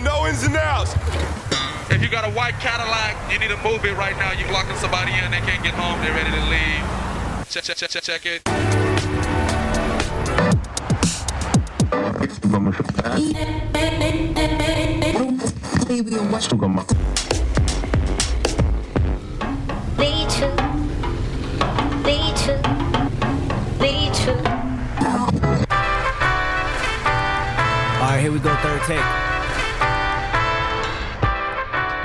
ain't 0.00 0.06
no 0.06 0.26
ins 0.26 0.42
and 0.44 0.56
outs. 0.56 0.94
If 1.90 2.02
you 2.02 2.08
got 2.08 2.24
a 2.24 2.30
white 2.30 2.54
Cadillac, 2.54 3.16
you 3.30 3.38
need 3.38 3.50
to 3.50 3.62
move 3.62 3.84
it 3.84 3.94
right 3.96 4.16
now. 4.16 4.32
You're 4.32 4.50
locking 4.52 4.76
somebody 4.76 5.12
in, 5.12 5.30
they 5.30 5.40
can't 5.40 5.62
get 5.62 5.74
home, 5.74 6.00
they're 6.00 6.14
ready 6.14 6.30
to 6.30 6.40
leave. 6.48 6.84
Check, 7.50 7.64
check, 7.64 7.76
check, 7.76 7.90
check, 7.90 8.02
check 8.02 8.26
it. 8.26 8.44
Be 19.98 20.26
true. 20.30 20.56
Be 22.04 22.32
true. 22.40 22.62
Be 23.78 24.10
true. 24.14 24.40
All 27.98 28.06
right, 28.06 28.20
here 28.20 28.32
we 28.32 28.38
go. 28.38 28.54
Third 28.56 28.82
take. 28.86 29.29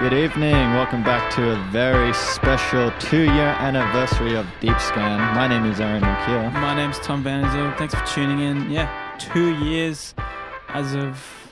Good 0.05 0.23
evening. 0.23 0.53
Welcome 0.53 1.01
back 1.01 1.33
to 1.33 1.53
a 1.53 1.55
very 1.71 2.13
special 2.13 2.91
two-year 2.99 3.55
anniversary 3.57 4.35
of 4.35 4.45
Deep 4.61 4.79
Scan. 4.79 5.19
My 5.33 5.47
name 5.47 5.65
is 5.65 5.79
Aaron 5.79 6.03
McKeel. 6.03 6.53
My 6.53 6.75
name's 6.75 6.99
Tom 6.99 7.23
Vanderzel. 7.23 7.75
Thanks 7.75 7.95
for 7.95 8.05
tuning 8.05 8.39
in. 8.39 8.69
Yeah, 8.69 9.17
two 9.17 9.55
years 9.65 10.13
as 10.67 10.93
of 10.93 11.51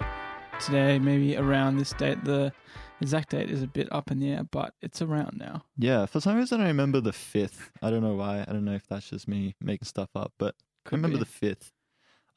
today, 0.59 0.99
maybe 0.99 1.35
around 1.35 1.77
this 1.77 1.93
date. 1.93 2.23
The 2.25 2.53
exact 3.01 3.31
date 3.31 3.49
is 3.49 3.63
a 3.63 3.67
bit 3.67 3.91
up 3.91 4.11
in 4.11 4.19
the 4.19 4.33
air, 4.33 4.43
but 4.43 4.75
it's 4.83 5.01
around 5.01 5.35
now. 5.35 5.63
Yeah, 5.75 6.05
for 6.05 6.21
some 6.21 6.37
reason 6.37 6.61
I 6.61 6.67
remember 6.67 7.01
the 7.01 7.11
fifth. 7.11 7.71
I 7.81 7.89
don't 7.89 8.03
know 8.03 8.13
why. 8.13 8.45
I 8.47 8.53
don't 8.53 8.65
know 8.65 8.75
if 8.75 8.85
that's 8.85 9.09
just 9.09 9.27
me 9.27 9.55
making 9.61 9.87
stuff 9.87 10.09
up, 10.15 10.31
but 10.37 10.53
I 10.85 10.89
remember 10.91 11.17
be. 11.17 11.23
the 11.23 11.25
fifth. 11.25 11.71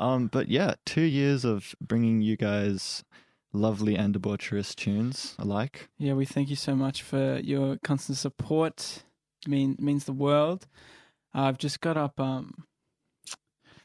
Um, 0.00 0.28
but 0.28 0.48
yeah, 0.48 0.76
two 0.86 1.02
years 1.02 1.44
of 1.44 1.74
bringing 1.78 2.22
you 2.22 2.38
guys 2.38 3.04
lovely 3.56 3.96
and 3.96 4.14
debaucherous 4.14 4.74
tunes 4.74 5.34
alike. 5.38 5.88
Yeah, 5.98 6.12
we 6.14 6.24
thank 6.24 6.50
you 6.50 6.56
so 6.56 6.76
much 6.76 7.02
for 7.02 7.38
your 7.38 7.78
constant 7.82 8.18
support. 8.18 9.02
mean 9.46 9.76
means 9.78 10.04
the 10.04 10.12
world. 10.12 10.66
I've 11.34 11.58
just 11.58 11.80
got 11.80 11.96
up 11.96 12.20
um 12.20 12.64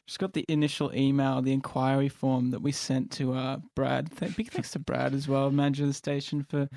just 0.06 0.18
got 0.18 0.32
the 0.32 0.44
initial 0.48 0.92
email, 0.94 1.40
the 1.42 1.52
inquiry 1.52 2.08
form 2.08 2.50
that 2.50 2.60
we 2.60 2.72
sent 2.72 3.10
to 3.12 3.34
uh 3.34 3.58
Brad. 3.74 4.16
Th- 4.16 4.36
big 4.36 4.50
thanks 4.50 4.72
to 4.72 4.78
Brad 4.78 5.14
as 5.14 5.28
well, 5.28 5.50
manager 5.50 5.84
of 5.84 5.88
the 5.88 5.94
station 5.94 6.44
for 6.48 6.68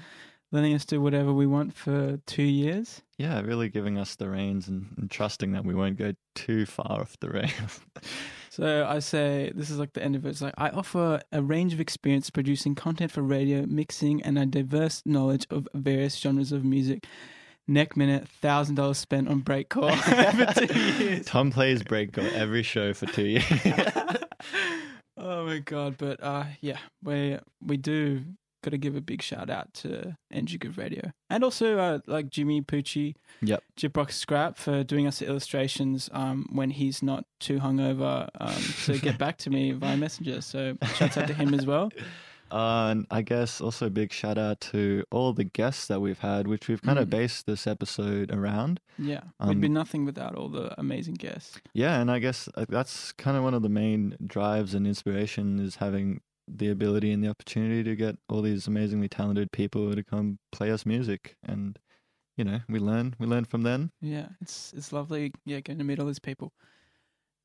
letting 0.52 0.74
us 0.74 0.86
do 0.86 1.02
whatever 1.02 1.34
we 1.34 1.48
want 1.48 1.74
for 1.74 2.20
two 2.26 2.44
years. 2.44 3.02
Yeah, 3.18 3.42
really 3.42 3.70
giving 3.70 3.98
us 3.98 4.16
the 4.16 4.30
reins 4.30 4.68
and, 4.68 4.88
and 4.98 5.09
trusting 5.12 5.52
that 5.52 5.66
we 5.66 5.76
won't 5.76 5.98
go 5.98 6.14
too 6.34 6.66
far 6.66 7.02
off 7.02 7.20
the 7.20 7.30
rails. 7.30 7.82
So 8.56 8.88
I 8.88 9.00
say 9.00 9.52
this 9.53 9.70
is 9.70 9.78
like 9.80 9.92
the 9.92 10.02
end 10.02 10.16
of 10.16 10.25
it. 10.25 10.30
It's 10.30 10.42
like 10.42 10.53
I 10.58 10.70
offer 10.70 11.22
a 11.34 11.42
range 11.42 11.73
of 11.73 11.81
experience 11.81 12.30
producing 12.30 12.73
content 12.73 13.12
for 13.12 13.22
radio, 13.22 13.66
mixing, 13.66 14.23
and 14.23 14.39
a 14.39 14.45
diverse 14.45 15.02
knowledge 15.06 15.45
of 15.50 15.67
various 15.73 16.16
genres 16.17 16.53
of 16.53 16.64
music. 16.64 17.06
Neck 17.67 17.97
minute, 17.97 18.30
thousand 18.30 18.75
dollars 18.75 18.97
spent 18.97 19.28
on 19.28 19.42
breakcore 19.42 19.94
for 19.97 20.66
two 20.67 21.03
years. 21.03 21.25
Tom 21.25 21.52
plays 21.52 21.84
breakcore 21.84 22.31
every 22.31 22.64
show 22.64 22.94
for 22.94 23.08
two 23.08 23.25
years. 23.25 23.44
oh 25.17 25.45
my 25.45 25.59
god! 25.59 25.97
But 25.97 26.23
uh, 26.23 26.45
yeah, 26.62 26.78
we 27.03 27.38
we 27.62 27.75
do 27.75 28.23
got 28.66 28.72
to 28.72 28.78
give 28.78 28.96
a 28.96 29.02
big 29.02 29.22
shout 29.22 29.50
out 29.50 29.74
to 29.76 30.18
NG 30.32 30.58
Good 30.60 30.78
Radio 30.78 31.12
and 31.30 31.44
also 31.44 31.78
uh, 31.78 32.00
like 32.08 32.30
Jimmy 32.30 32.62
Pucci, 32.62 33.14
Yep. 33.42 33.64
Gyprock 33.78 34.12
Scrap 34.12 34.58
for 34.58 34.84
doing 34.84 35.06
us 35.08 35.20
the 35.20 35.28
illustrations 35.28 36.10
um, 36.12 36.48
when 36.52 36.72
he's 36.72 37.04
not 37.04 37.26
too 37.40 37.60
hungover 37.60 38.28
um, 38.42 38.62
to 38.86 38.98
get 39.08 39.18
back 39.18 39.38
to 39.40 39.50
me 39.50 39.72
via 39.72 39.96
Messenger. 39.98 40.42
So 40.42 40.78
shouts 40.96 41.18
out 41.18 41.28
to 41.28 41.34
him 41.34 41.54
as 41.54 41.66
well. 41.66 41.92
Uh, 42.52 42.88
and 42.92 43.06
I 43.12 43.22
guess 43.22 43.60
also 43.62 43.88
a 43.88 43.90
big 43.90 44.12
shout 44.14 44.38
out 44.38 44.60
to 44.72 45.04
all 45.12 45.34
the 45.34 45.44
guests 45.44 45.88
that 45.88 46.00
we've 46.00 46.20
had, 46.20 46.48
which 46.48 46.68
we've 46.68 46.82
kind 46.82 47.00
of 47.00 47.08
Mm. 47.08 47.12
based 47.12 47.46
this 47.48 47.68
episode 47.68 48.32
around. 48.32 48.80
Yeah, 48.98 49.22
we'd 49.40 49.50
Um, 49.52 49.60
be 49.62 49.70
nothing 49.70 50.06
without 50.06 50.36
all 50.36 50.50
the 50.50 50.80
amazing 50.80 51.16
guests. 51.16 51.59
Yeah, 51.74 52.00
and 52.00 52.09
I 52.09 52.20
guess 52.20 52.48
uh, 52.56 52.66
that's 52.70 53.12
kind 53.14 53.36
of 53.38 53.44
one 53.44 53.54
of 53.54 53.62
the 53.64 53.70
main 53.70 54.16
drives 54.25 54.74
and 54.75 54.86
inspiration 54.88 55.59
is 55.59 55.75
having 55.78 56.22
the 56.47 56.69
ability 56.69 57.11
and 57.11 57.23
the 57.23 57.29
opportunity 57.29 57.83
to 57.83 57.95
get 57.95 58.17
all 58.29 58.41
these 58.41 58.67
amazingly 58.67 59.07
talented 59.07 59.51
people 59.51 59.94
to 59.95 60.03
come 60.03 60.39
play 60.51 60.72
us 60.72 60.85
music, 60.85 61.35
and 61.44 61.79
you 62.38 62.44
know 62.44 62.59
we 62.69 62.79
learn 62.79 63.16
we 63.19 63.25
learn 63.25 63.45
from 63.45 63.63
them. 63.63 63.91
Yeah, 64.01 64.28
it's 64.41 64.73
it's 64.75 64.94
lovely. 64.94 65.33
Yeah, 65.45 65.59
getting 65.59 65.79
to 65.79 65.83
meet 65.83 66.00
all 66.00 66.07
these 66.07 66.19
people, 66.19 66.53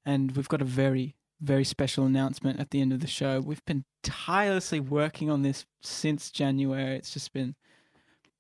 and 0.04 0.32
we've 0.36 0.48
got 0.48 0.62
a 0.62 0.66
very 0.66 1.16
very 1.40 1.64
special 1.64 2.04
announcement 2.04 2.60
at 2.60 2.70
the 2.70 2.80
end 2.80 2.92
of 2.92 3.00
the 3.00 3.06
show. 3.06 3.40
We've 3.40 3.64
been 3.64 3.84
tirelessly 4.02 4.80
working 4.80 5.30
on 5.30 5.42
this 5.42 5.64
since 5.80 6.30
January. 6.30 6.96
It's 6.96 7.14
just 7.14 7.32
been, 7.32 7.54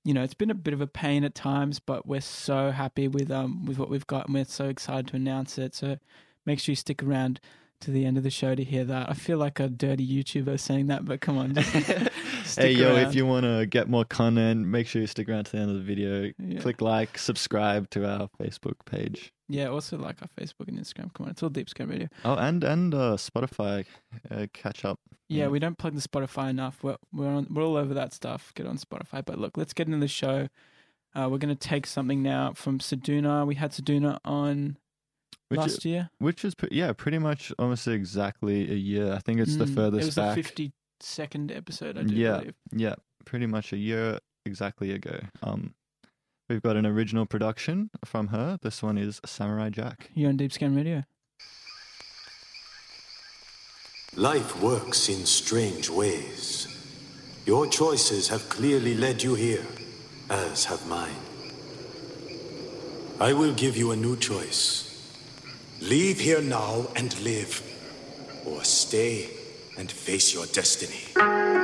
you 0.04 0.12
know, 0.12 0.22
it's 0.22 0.34
been 0.34 0.50
a 0.50 0.54
bit 0.54 0.74
of 0.74 0.80
a 0.80 0.86
pain 0.86 1.24
at 1.24 1.34
times, 1.34 1.80
but 1.80 2.06
we're 2.06 2.20
so 2.20 2.70
happy 2.70 3.08
with 3.08 3.30
um 3.30 3.64
with 3.64 3.78
what 3.78 3.90
we've 3.90 4.06
got, 4.06 4.26
and 4.26 4.34
we're 4.34 4.44
so 4.44 4.68
excited 4.68 5.08
to 5.08 5.16
announce 5.16 5.58
it. 5.58 5.74
So 5.74 5.98
make 6.44 6.60
sure 6.60 6.72
you 6.72 6.76
stick 6.76 7.02
around 7.02 7.40
to 7.80 7.90
the 7.90 8.04
end 8.04 8.16
of 8.16 8.22
the 8.22 8.30
show 8.30 8.54
to 8.54 8.62
hear 8.64 8.84
that. 8.84 9.08
I 9.10 9.14
feel 9.14 9.38
like 9.38 9.58
a 9.60 9.68
dirty 9.68 10.06
YouTuber 10.06 10.58
saying 10.60 10.88
that, 10.88 11.04
but 11.04 11.20
come 11.20 11.38
on, 11.38 11.54
hey 12.56 12.72
yo, 12.72 12.94
around. 12.94 13.08
if 13.08 13.14
you 13.14 13.26
want 13.26 13.44
to 13.44 13.66
get 13.66 13.88
more 13.88 14.04
content, 14.04 14.66
make 14.66 14.86
sure 14.86 15.00
you 15.00 15.06
stick 15.06 15.28
around 15.28 15.44
to 15.44 15.52
the 15.52 15.58
end 15.58 15.70
of 15.70 15.76
the 15.76 15.82
video. 15.82 16.30
Yeah. 16.38 16.60
Click 16.60 16.80
like, 16.80 17.18
subscribe 17.18 17.90
to 17.90 18.06
our 18.08 18.28
Facebook 18.40 18.84
page. 18.86 19.32
yeah, 19.48 19.66
also 19.68 19.96
like 19.98 20.16
our 20.22 20.28
Facebook 20.28 20.68
and 20.68 20.78
Instagram. 20.78 21.12
Come 21.14 21.26
on, 21.26 21.30
it's 21.30 21.42
all 21.42 21.48
Deep 21.48 21.68
Scan 21.70 21.88
Radio. 21.88 22.08
Oh, 22.24 22.34
and 22.34 22.62
and 22.64 22.94
uh, 22.94 23.16
Spotify, 23.16 23.84
uh, 24.30 24.46
catch 24.52 24.84
up. 24.84 24.98
Yeah, 25.28 25.44
Yeah. 25.44 25.48
we 25.48 25.58
don't 25.58 25.78
plug 25.78 25.94
the 25.94 26.00
Spotify 26.06 26.50
enough. 26.50 26.82
We're 26.82 26.96
we're 27.12 27.28
on 27.28 27.46
we're 27.50 27.64
all 27.64 27.76
over 27.76 27.94
that 27.94 28.12
stuff. 28.12 28.52
Get 28.54 28.66
on 28.66 28.78
Spotify. 28.78 29.24
But 29.24 29.38
look, 29.38 29.56
let's 29.56 29.72
get 29.72 29.86
into 29.86 29.98
the 29.98 30.08
show. 30.08 30.48
Uh, 31.14 31.28
we're 31.30 31.38
gonna 31.38 31.54
take 31.56 31.86
something 31.86 32.22
now 32.22 32.52
from 32.52 32.78
Seduna. 32.78 33.46
We 33.46 33.56
had 33.56 33.72
Seduna 33.72 34.18
on 34.24 34.76
Which 35.50 35.58
last 35.60 35.84
year. 35.84 36.10
Which 36.18 36.44
is, 36.44 36.54
pre- 36.54 36.68
yeah, 36.72 36.92
pretty 36.92 37.18
much 37.18 37.52
almost 37.58 37.86
exactly 37.88 38.70
a 38.70 38.74
year. 38.74 39.12
I 39.12 39.18
think 39.18 39.40
it's 39.40 39.56
the 39.56 39.64
Mm, 39.66 39.74
furthest 39.74 40.02
It 40.02 40.06
was 40.06 40.14
back. 40.14 40.36
the 40.36 40.42
fifty 40.42 40.72
second 41.00 41.50
episode. 41.52 41.98
I 41.98 42.02
do 42.04 42.14
yeah, 42.14 42.38
believe. 42.38 42.54
yeah, 42.72 42.94
pretty 43.24 43.46
much 43.46 43.72
a 43.72 43.76
year 43.76 44.18
exactly 44.46 44.92
ago. 44.92 45.18
Um, 45.42 45.74
we've 46.48 46.62
got 46.62 46.76
an 46.76 46.86
original 46.86 47.26
production 47.26 47.90
from 48.04 48.28
her. 48.28 48.58
This 48.62 48.82
one 48.82 48.96
is 48.96 49.20
Samurai 49.26 49.70
Jack. 49.70 50.10
You're 50.14 50.28
on 50.30 50.36
Deep 50.36 50.52
Scan 50.52 50.74
Radio. 50.76 51.02
Life 54.16 54.60
works 54.60 55.08
in 55.08 55.24
strange 55.24 55.88
ways. 55.88 56.66
Your 57.46 57.66
choices 57.68 58.28
have 58.28 58.48
clearly 58.48 58.94
led 58.94 59.22
you 59.22 59.34
here, 59.34 59.64
as 60.28 60.64
have 60.66 60.86
mine. 60.88 61.14
I 63.20 63.32
will 63.32 63.52
give 63.54 63.76
you 63.76 63.92
a 63.92 63.96
new 63.96 64.16
choice. 64.16 64.89
Leave 65.80 66.20
here 66.20 66.42
now 66.42 66.86
and 66.94 67.18
live, 67.20 67.62
or 68.44 68.62
stay 68.64 69.30
and 69.78 69.90
face 69.90 70.34
your 70.34 70.44
destiny. 70.46 71.59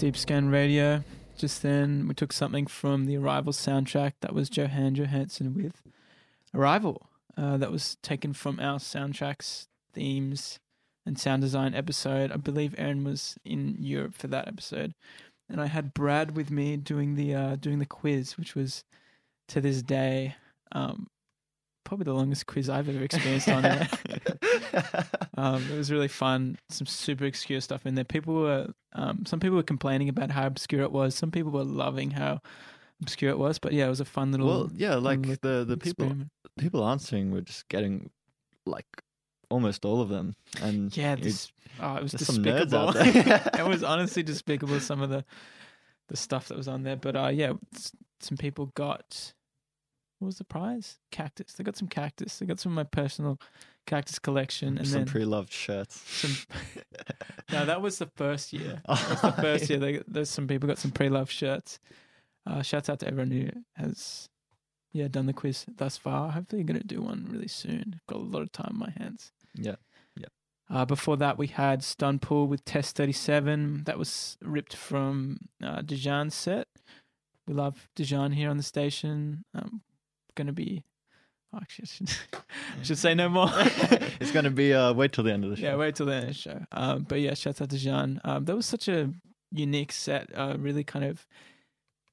Deep 0.00 0.16
Scan 0.16 0.48
Radio. 0.48 1.04
Just 1.36 1.60
then, 1.60 2.08
we 2.08 2.14
took 2.14 2.32
something 2.32 2.66
from 2.66 3.04
the 3.04 3.18
Arrival 3.18 3.52
soundtrack. 3.52 4.14
That 4.22 4.32
was 4.32 4.48
Jóhann 4.48 4.96
Jóhannsson 4.96 5.54
with 5.54 5.82
Arrival. 6.54 7.10
Uh, 7.36 7.58
that 7.58 7.70
was 7.70 7.96
taken 7.96 8.32
from 8.32 8.58
our 8.60 8.78
soundtracks, 8.78 9.66
themes, 9.92 10.58
and 11.04 11.18
sound 11.18 11.42
design 11.42 11.74
episode. 11.74 12.32
I 12.32 12.38
believe 12.38 12.74
Aaron 12.78 13.04
was 13.04 13.36
in 13.44 13.76
Europe 13.78 14.14
for 14.14 14.26
that 14.28 14.48
episode, 14.48 14.94
and 15.50 15.60
I 15.60 15.66
had 15.66 15.92
Brad 15.92 16.34
with 16.34 16.50
me 16.50 16.78
doing 16.78 17.14
the 17.14 17.34
uh, 17.34 17.56
doing 17.56 17.78
the 17.78 17.84
quiz, 17.84 18.38
which 18.38 18.54
was 18.54 18.84
to 19.48 19.60
this 19.60 19.82
day 19.82 20.34
um, 20.72 21.08
probably 21.84 22.04
the 22.04 22.14
longest 22.14 22.46
quiz 22.46 22.68
I've 22.68 22.88
ever 22.88 23.02
experienced 23.02 23.48
on 23.48 23.64
it. 23.64 23.88
um, 25.36 25.62
it 25.70 25.76
was 25.76 25.90
really 25.90 26.08
fun. 26.08 26.58
Some 26.68 26.86
super 26.86 27.26
obscure 27.26 27.60
stuff 27.60 27.86
in 27.86 27.94
there. 27.94 28.04
People 28.04 28.34
were, 28.34 28.68
um, 28.92 29.24
some 29.26 29.40
people 29.40 29.56
were 29.56 29.62
complaining 29.62 30.08
about 30.08 30.30
how 30.30 30.46
obscure 30.46 30.82
it 30.82 30.92
was. 30.92 31.14
Some 31.14 31.30
people 31.30 31.50
were 31.50 31.64
loving 31.64 32.10
how 32.12 32.40
obscure 33.02 33.30
it 33.30 33.38
was. 33.38 33.58
But 33.58 33.72
yeah, 33.72 33.86
it 33.86 33.90
was 33.90 34.00
a 34.00 34.04
fun 34.04 34.30
little. 34.32 34.46
well, 34.46 34.70
yeah, 34.74 34.94
like 34.96 35.22
the 35.40 35.64
the 35.66 35.76
people 35.76 36.04
experiment. 36.06 36.30
people 36.58 36.86
answering 36.86 37.30
were 37.30 37.40
just 37.42 37.68
getting 37.68 38.10
like 38.66 38.86
almost 39.50 39.84
all 39.84 40.00
of 40.00 40.08
them, 40.08 40.34
and 40.62 40.96
Yeah, 40.96 41.14
it- 41.14 41.22
this, 41.22 41.50
oh, 41.80 41.96
it 41.96 42.02
was 42.02 42.12
there's 42.12 42.26
some 42.26 42.44
nerds 42.44 42.70
despicable. 42.70 43.58
it 43.60 43.66
was 43.66 43.82
honestly 43.92 44.22
despicable. 44.22 44.78
Some 44.80 45.00
of 45.02 45.10
the 45.10 45.24
the 46.08 46.16
stuff 46.16 46.48
that 46.48 46.56
was 46.56 46.68
on 46.68 46.82
there, 46.82 46.96
but 46.96 47.16
uh, 47.16 47.28
yeah, 47.28 47.54
some 48.20 48.36
people 48.36 48.66
got. 48.74 49.32
What 50.20 50.26
was 50.26 50.38
the 50.38 50.44
prize? 50.44 50.98
Cactus. 51.10 51.54
They 51.54 51.64
got 51.64 51.76
some 51.76 51.88
cactus. 51.88 52.38
They 52.38 52.46
got 52.46 52.60
some 52.60 52.72
of 52.72 52.76
my 52.76 52.84
personal 52.84 53.40
cactus 53.86 54.18
collection, 54.18 54.78
and 54.78 54.86
some 54.86 55.00
then 55.00 55.06
pre-loved 55.06 55.52
shirts. 55.52 55.98
some. 56.06 56.36
no, 57.52 57.64
that 57.64 57.82
was 57.82 57.98
the 57.98 58.06
first 58.16 58.52
year. 58.52 58.82
That 58.86 59.10
was 59.10 59.20
the 59.22 59.32
first 59.32 59.70
year. 59.70 59.78
They, 59.78 60.02
there's 60.06 60.30
some 60.30 60.46
people 60.46 60.68
got 60.68 60.78
some 60.78 60.92
pre-loved 60.92 61.32
shirts. 61.32 61.80
Uh, 62.46 62.62
shouts 62.62 62.88
out 62.88 63.00
to 63.00 63.08
everyone 63.08 63.30
who 63.30 63.48
has, 63.76 64.28
yeah, 64.92 65.08
done 65.08 65.26
the 65.26 65.32
quiz 65.32 65.66
thus 65.76 65.96
far. 65.96 66.30
Hopefully, 66.30 66.60
you're 66.60 66.66
going 66.66 66.80
to 66.80 66.86
do 66.86 67.00
one 67.02 67.26
really 67.30 67.48
soon. 67.48 67.94
I've 67.94 68.06
got 68.06 68.20
a 68.20 68.22
lot 68.22 68.42
of 68.42 68.52
time 68.52 68.72
on 68.74 68.78
my 68.78 68.90
hands. 69.02 69.32
Yeah. 69.54 69.76
Uh, 70.70 70.84
before 70.84 71.16
that, 71.16 71.36
we 71.36 71.48
had 71.48 71.80
Stunpool 71.80 72.46
with 72.46 72.64
Test 72.64 72.96
37. 72.96 73.82
That 73.86 73.98
was 73.98 74.38
ripped 74.40 74.76
from 74.76 75.38
uh, 75.62 75.82
Dijon's 75.82 76.34
set. 76.34 76.68
We 77.48 77.54
love 77.54 77.88
Dijon 77.96 78.32
here 78.32 78.48
on 78.48 78.56
the 78.56 78.62
station. 78.62 79.44
Um, 79.52 79.82
going 80.40 80.46
to 80.46 80.52
be. 80.52 80.82
Oh, 81.52 81.58
actually, 81.60 81.84
I 81.84 81.86
should, 81.86 82.10
I 82.80 82.82
should 82.82 82.98
say 82.98 83.14
no 83.14 83.28
more. 83.28 83.50
it's 84.20 84.30
gonna 84.30 84.50
be 84.50 84.72
uh 84.72 84.92
wait 84.92 85.12
till 85.12 85.24
the 85.24 85.32
end 85.32 85.42
of 85.44 85.50
the 85.50 85.56
show. 85.56 85.62
Yeah, 85.64 85.76
wait 85.76 85.96
till 85.96 86.06
the 86.06 86.14
end 86.14 86.28
of 86.28 86.28
the 86.28 86.34
show. 86.34 86.60
Um, 86.70 87.04
but 87.08 87.20
yeah, 87.20 87.34
shout 87.34 87.60
out 87.60 87.70
to 87.70 87.76
Jean. 87.76 88.20
Um, 88.24 88.44
that 88.44 88.54
was 88.54 88.66
such 88.66 88.86
a 88.86 89.10
unique 89.50 89.90
set. 89.90 90.30
Uh, 90.32 90.54
really 90.58 90.84
kind 90.84 91.04
of, 91.04 91.26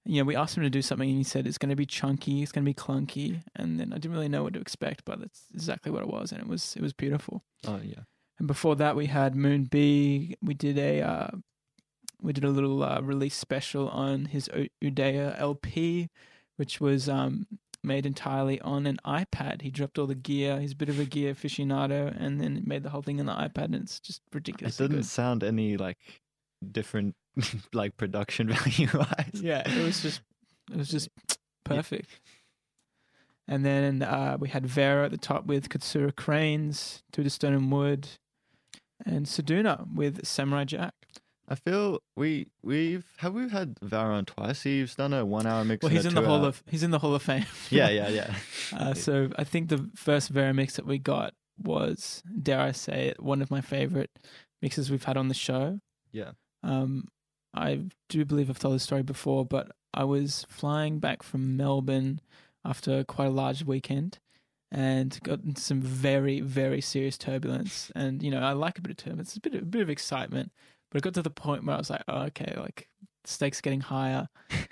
you 0.05 0.19
know, 0.19 0.25
we 0.25 0.35
asked 0.35 0.57
him 0.57 0.63
to 0.63 0.71
do 0.71 0.81
something 0.81 1.07
and 1.07 1.19
he 1.19 1.23
said 1.23 1.45
it's 1.45 1.59
going 1.59 1.69
to 1.69 1.75
be 1.75 1.85
chunky, 1.85 2.41
it's 2.41 2.51
going 2.51 2.65
to 2.65 2.69
be 2.69 2.73
clunky, 2.73 3.43
and 3.55 3.79
then 3.79 3.93
I 3.93 3.97
didn't 3.97 4.13
really 4.13 4.27
know 4.27 4.41
what 4.41 4.53
to 4.53 4.59
expect, 4.59 5.05
but 5.05 5.19
that's 5.19 5.43
exactly 5.53 5.91
what 5.91 6.01
it 6.01 6.09
was, 6.09 6.31
and 6.31 6.41
it 6.41 6.47
was 6.47 6.75
it 6.75 6.81
was 6.81 6.93
beautiful. 6.93 7.43
Oh 7.67 7.79
yeah. 7.83 8.03
And 8.39 8.47
before 8.47 8.75
that, 8.77 8.95
we 8.95 9.05
had 9.05 9.35
Moon 9.35 9.65
B. 9.65 10.35
We 10.41 10.55
did 10.55 10.79
a 10.79 11.01
uh, 11.01 11.27
we 12.21 12.33
did 12.33 12.43
a 12.43 12.49
little 12.49 12.81
uh, 12.83 13.01
release 13.01 13.35
special 13.35 13.87
on 13.89 14.25
his 14.25 14.49
U- 14.55 14.69
Udea 14.83 15.39
LP, 15.39 16.09
which 16.55 16.81
was 16.81 17.07
um, 17.07 17.45
made 17.87 18.05
entirely 18.05 18.61
on 18.61 18.85
an 18.85 18.99
iPad. 19.05 19.61
He 19.61 19.71
dropped 19.71 19.97
all 19.97 20.05
the 20.05 20.15
gear. 20.15 20.59
He's 20.59 20.73
a 20.73 20.75
bit 20.75 20.89
of 20.89 20.99
a 20.99 21.05
gear 21.05 21.33
aficionado, 21.33 22.15
and 22.19 22.39
then 22.39 22.61
made 22.65 22.83
the 22.83 22.89
whole 22.89 23.01
thing 23.01 23.19
on 23.19 23.25
the 23.25 23.33
iPad, 23.33 23.65
and 23.65 23.75
it's 23.75 23.99
just 23.99 24.21
ridiculous. 24.33 24.79
It 24.79 24.83
didn't 24.83 24.97
good. 24.97 25.05
sound 25.05 25.43
any 25.43 25.77
like 25.77 25.97
different 26.71 27.15
like 27.73 27.97
production 27.97 28.49
value 28.53 28.89
wise. 28.93 29.31
Yeah, 29.41 29.63
it 29.65 29.83
was 29.83 30.01
just 30.01 30.21
it 30.71 30.77
was 30.77 30.89
just 30.89 31.09
perfect. 31.63 32.19
And 33.47 33.65
then 33.65 34.03
uh, 34.03 34.37
we 34.39 34.49
had 34.49 34.65
Vera 34.65 35.05
at 35.05 35.11
the 35.11 35.17
top 35.17 35.45
with 35.45 35.69
Katsura 35.69 36.13
Cranes, 36.13 37.01
To 37.13 37.23
the 37.23 37.29
Stone 37.29 37.53
and 37.53 37.71
Wood, 37.71 38.09
and 39.05 39.25
Seduna 39.25 39.87
with 39.93 40.25
Samurai 40.25 40.65
Jack. 40.65 40.93
I 41.49 41.55
feel 41.55 41.99
we 42.15 42.47
we've 42.61 43.05
have 43.17 43.33
we 43.33 43.47
had 43.49 43.75
Varon 43.79 44.25
twice. 44.25 44.63
He's 44.63 44.95
done 44.95 45.13
a 45.13 45.25
one 45.25 45.47
hour 45.47 45.63
mix. 45.63 45.81
Well, 45.81 45.91
he's 45.91 46.05
in 46.05 46.13
the 46.13 46.21
Hall 46.21 46.39
two-hour- 46.39 46.49
of 46.49 46.63
he's 46.69 46.83
in 46.83 46.91
the 46.91 46.99
Hall 46.99 47.15
of 47.15 47.21
Fame. 47.23 47.45
Yeah, 47.69 47.89
yeah, 47.89 48.09
yeah. 48.09 48.35
Uh, 48.77 48.93
so 48.93 49.29
I 49.37 49.43
think 49.45 49.69
the 49.69 49.89
first 49.95 50.29
Vera 50.29 50.53
mix 50.53 50.75
that 50.75 50.85
we 50.85 50.97
got 50.97 51.33
was, 51.63 52.21
dare 52.41 52.59
I 52.59 52.71
say 52.73 53.07
it, 53.07 53.23
one 53.23 53.41
of 53.41 53.49
my 53.49 53.61
favorite 53.61 54.11
mixes 54.61 54.91
we've 54.91 55.05
had 55.05 55.15
on 55.17 55.29
the 55.29 55.33
show. 55.33 55.79
Yeah. 56.11 56.31
Um, 56.63 57.05
I 57.53 57.83
do 58.09 58.25
believe 58.25 58.49
I've 58.49 58.59
told 58.59 58.75
this 58.75 58.83
story 58.83 59.03
before, 59.03 59.45
but 59.45 59.71
I 59.93 60.03
was 60.03 60.45
flying 60.49 60.99
back 60.99 61.23
from 61.23 61.55
Melbourne 61.55 62.19
after 62.65 63.03
quite 63.05 63.27
a 63.27 63.31
large 63.31 63.63
weekend 63.63 64.19
and 64.69 65.17
got 65.23 65.39
into 65.43 65.61
some 65.61 65.81
very, 65.81 66.41
very 66.41 66.81
serious 66.81 67.17
turbulence. 67.17 67.89
And, 67.95 68.21
you 68.21 68.29
know, 68.29 68.39
I 68.41 68.51
like 68.51 68.77
a 68.77 68.81
bit 68.81 68.91
of 68.91 68.97
turbulence, 68.97 69.35
a 69.35 69.39
bit 69.39 69.55
of, 69.55 69.61
a 69.61 69.65
bit 69.65 69.81
of 69.81 69.89
excitement, 69.89 70.51
but 70.91 70.97
it 70.99 71.03
got 71.03 71.13
to 71.15 71.21
the 71.21 71.29
point 71.29 71.65
where 71.65 71.75
I 71.75 71.79
was 71.79 71.89
like, 71.89 72.03
oh, 72.07 72.23
okay, 72.23 72.53
like 72.57 72.87
stakes 73.25 73.59
getting 73.59 73.81
higher 73.81 74.29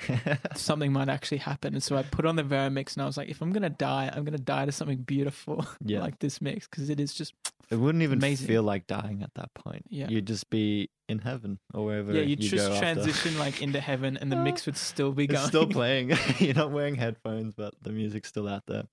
something 0.56 0.93
might 0.93 1.10
actually 1.10 1.39
happen. 1.39 1.73
And 1.73 1.84
so 1.84 1.97
I 1.97 2.04
put 2.04 2.25
on 2.25 2.38
the 2.38 2.43
Vera 2.43 2.69
mix 2.69 2.93
and 2.93 3.04
I 3.04 3.06
was 3.06 3.17
like, 3.17 3.28
if 3.30 3.41
I'm 3.41 3.51
going 3.51 3.63
to 3.63 3.69
die, 3.69 4.10
I'm 4.13 4.23
going 4.23 4.38
to 4.38 4.41
die 4.43 4.65
to 4.65 4.71
something 4.71 4.99
beautiful 4.99 5.65
Yeah. 5.84 5.99
like 5.99 6.19
this 6.19 6.41
mix 6.41 6.67
because 6.67 6.89
it 6.89 6.99
is 6.99 7.13
just, 7.13 7.34
it 7.69 7.75
wouldn't 7.75 8.01
even 8.04 8.19
Amazing. 8.19 8.47
feel 8.47 8.63
like 8.63 8.88
dying 8.88 9.23
at 9.23 9.34
that 9.36 9.54
point. 9.56 9.84
Yeah. 9.89 10.08
You'd 10.08 10.28
just 10.28 10.49
be 10.49 10.89
in 11.10 11.19
heaven 11.19 11.60
or 11.73 11.84
wherever. 11.86 12.13
yeah, 12.13 12.21
you 12.21 12.30
you 12.30 12.36
just 12.38 12.67
go 12.67 12.73
after. 12.73 12.80
transition 12.80 13.38
like 13.38 13.62
into 13.62 13.82
heaven 13.82 14.15
and 14.17 14.32
the 14.32 14.38
mix 14.38 14.65
would 14.65 14.78
still 14.78 15.12
be 15.12 15.28
going. 15.28 15.39
It's 15.39 15.47
still 15.49 15.67
playing. 15.67 16.13
You're 16.39 16.54
not 16.56 16.71
wearing 16.71 16.95
headphones, 16.95 17.54
but 17.56 17.73
the 17.82 17.91
music's 17.91 18.30
still 18.30 18.47
out 18.47 18.63
there. 18.67 18.84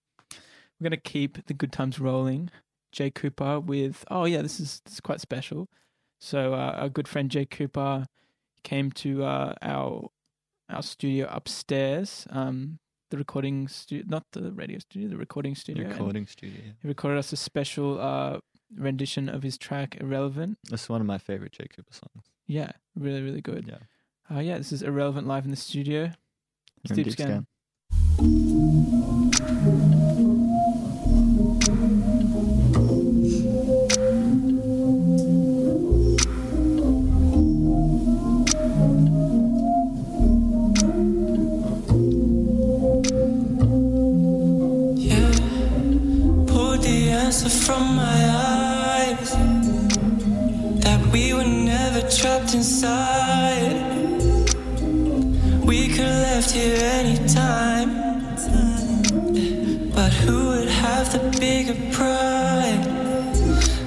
We're 0.81 0.89
going 0.89 0.91
to 0.91 0.97
keep 0.97 1.47
the 1.47 1.55
good 1.55 1.71
times 1.73 2.01
rolling. 2.01 2.51
Jay 2.91 3.11
Cooper 3.11 3.61
with, 3.61 4.05
oh 4.11 4.25
yeah, 4.25 4.43
this 4.43 4.59
is, 4.59 4.83
this 4.85 4.95
is 4.95 5.01
quite 5.01 5.21
special. 5.21 5.69
So 6.23 6.55
uh, 6.55 6.75
our 6.77 6.89
good 6.89 7.09
friend 7.09 7.29
Jay 7.29 7.45
Cooper 7.45 8.07
came 8.63 8.93
to 8.93 9.25
uh, 9.25 9.55
our 9.61 10.09
our 10.71 10.83
studio 10.83 11.27
upstairs, 11.29 12.29
um, 12.31 12.79
the 13.11 13.19
recording 13.19 13.67
studio, 13.67 14.05
not 14.07 14.23
the 14.31 14.53
radio 14.53 14.79
studio, 14.79 15.09
the 15.09 15.17
recording 15.17 15.57
studio. 15.57 15.83
and 15.83 15.93
Recording 15.93 16.29
studio. 16.29 16.61
He 16.81 16.87
recorded 16.87 17.19
us 17.19 17.33
a 17.33 17.37
special 17.37 18.01
uh, 18.01 18.39
rendition 18.77 19.29
of 19.29 19.43
his 19.43 19.59
track 19.59 19.97
"Irrelevant." 20.01 20.59
That's 20.71 20.89
one 20.89 21.01
of 21.01 21.09
my 21.09 21.19
favorite 21.19 21.51
Jay 21.51 21.67
Cooper 21.67 21.93
songs. 21.93 22.25
Yeah, 22.47 22.71
really, 22.95 23.21
really 23.21 23.41
good. 23.41 23.67
Yeah. 23.67 24.35
Uh, 24.35 24.39
yeah, 24.39 24.59
this 24.59 24.71
is 24.71 24.83
"Irrelevant" 24.83 25.27
live 25.27 25.45
in 25.45 25.51
the 25.51 25.57
studio. 25.57 26.13
Deep 26.95 27.11
Scan. 27.11 27.47
From 47.67 47.95
my 47.95 48.21
eyes 48.99 49.31
that 50.83 51.01
we 51.13 51.33
were 51.33 51.45
never 51.45 52.01
trapped 52.11 52.55
inside. 52.55 53.77
We 55.65 55.87
could 55.89 56.07
have 56.07 56.23
left 56.29 56.51
here 56.51 56.77
anytime, 57.01 57.91
but 59.95 60.13
who 60.13 60.49
would 60.49 60.69
have 60.69 61.13
the 61.13 61.21
bigger 61.39 61.79
pride? 61.93 62.85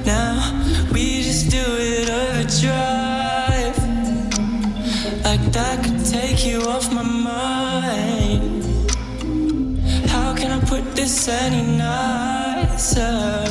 Now 0.06 0.36
we 0.94 1.24
just 1.24 1.50
do 1.52 1.66
it 1.92 2.10
overdrive, 2.10 3.78
like 5.26 5.44
that 5.52 5.84
could 5.84 6.06
take 6.06 6.46
you 6.46 6.62
off 6.62 6.94
my 6.94 7.04
mind. 7.04 8.64
How 10.10 10.34
can 10.34 10.52
I 10.52 10.60
put 10.66 10.96
this 10.96 11.28
any 11.28 11.64
nicer? 11.78 13.45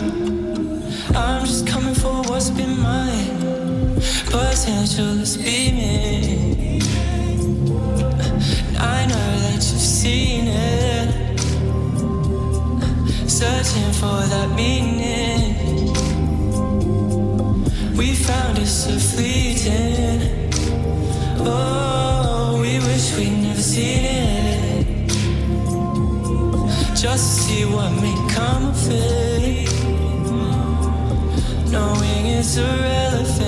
Potential 4.95 5.23
is 5.23 5.37
beaming. 5.37 6.81
I 8.79 9.07
know 9.07 9.29
that 9.43 9.55
you've 9.55 9.81
seen 9.81 10.47
it. 10.47 11.41
Searching 13.29 13.93
for 13.95 14.23
that 14.33 14.51
meaning. 14.55 15.93
We 17.97 18.15
found 18.15 18.59
it 18.59 18.67
so 18.67 18.97
fleeting. 18.97 20.53
Oh, 21.41 22.61
we 22.61 22.79
wish 22.79 23.17
we'd 23.17 23.37
never 23.43 23.61
seen 23.61 24.05
it 24.05 25.09
just 26.95 27.37
to 27.37 27.43
see 27.43 27.65
what 27.65 27.91
may 28.01 28.15
come 28.33 28.67
of 28.67 28.89
it. 28.91 29.69
Knowing 31.73 32.27
it's 32.27 32.57
irrelevant. 32.57 33.44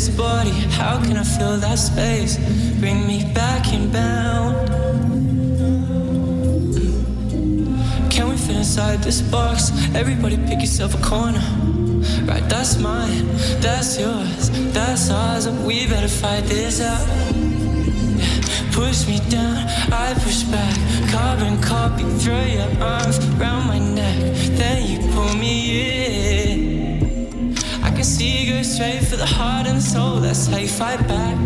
This 0.00 0.16
body. 0.16 0.56
How 0.80 0.96
can 1.04 1.18
I 1.18 1.22
fill 1.22 1.58
that 1.58 1.78
space? 1.78 2.38
Bring 2.80 3.06
me 3.06 3.18
back 3.34 3.70
in 3.74 3.82
inbound. 3.82 4.54
Can 8.10 8.30
we 8.30 8.36
fit 8.36 8.56
inside 8.56 9.02
this 9.02 9.20
box? 9.20 9.70
Everybody 9.94 10.38
pick 10.48 10.60
yourself 10.60 10.94
a 10.94 11.02
corner. 11.04 11.44
Right, 12.24 12.46
that's 12.48 12.78
mine, 12.78 13.26
that's 13.60 14.00
yours, 14.00 14.48
that's 14.72 15.10
ours. 15.10 15.46
We 15.66 15.86
better 15.86 16.08
fight 16.08 16.44
this 16.44 16.80
out. 16.80 17.06
Push 18.72 19.06
me 19.06 19.18
down, 19.28 19.58
I 19.92 20.14
push 20.24 20.44
back. 20.44 20.76
Carbon 21.10 21.60
copy, 21.60 22.04
throw 22.22 22.44
your 22.58 22.72
arms 22.82 23.18
around 23.34 23.66
my 23.66 23.78
neck. 23.78 24.16
Then 24.58 24.78
you 24.90 24.98
pull 25.12 25.34
me 25.34 25.54
in. 26.44 26.49
See 28.20 28.44
you 28.44 28.52
go 28.52 28.62
straight 28.62 29.02
for 29.04 29.16
the 29.16 29.24
heart 29.24 29.66
and 29.66 29.82
soul. 29.82 30.16
That's 30.16 30.46
how 30.46 30.58
you 30.58 30.68
fight 30.68 31.00
back. 31.08 31.38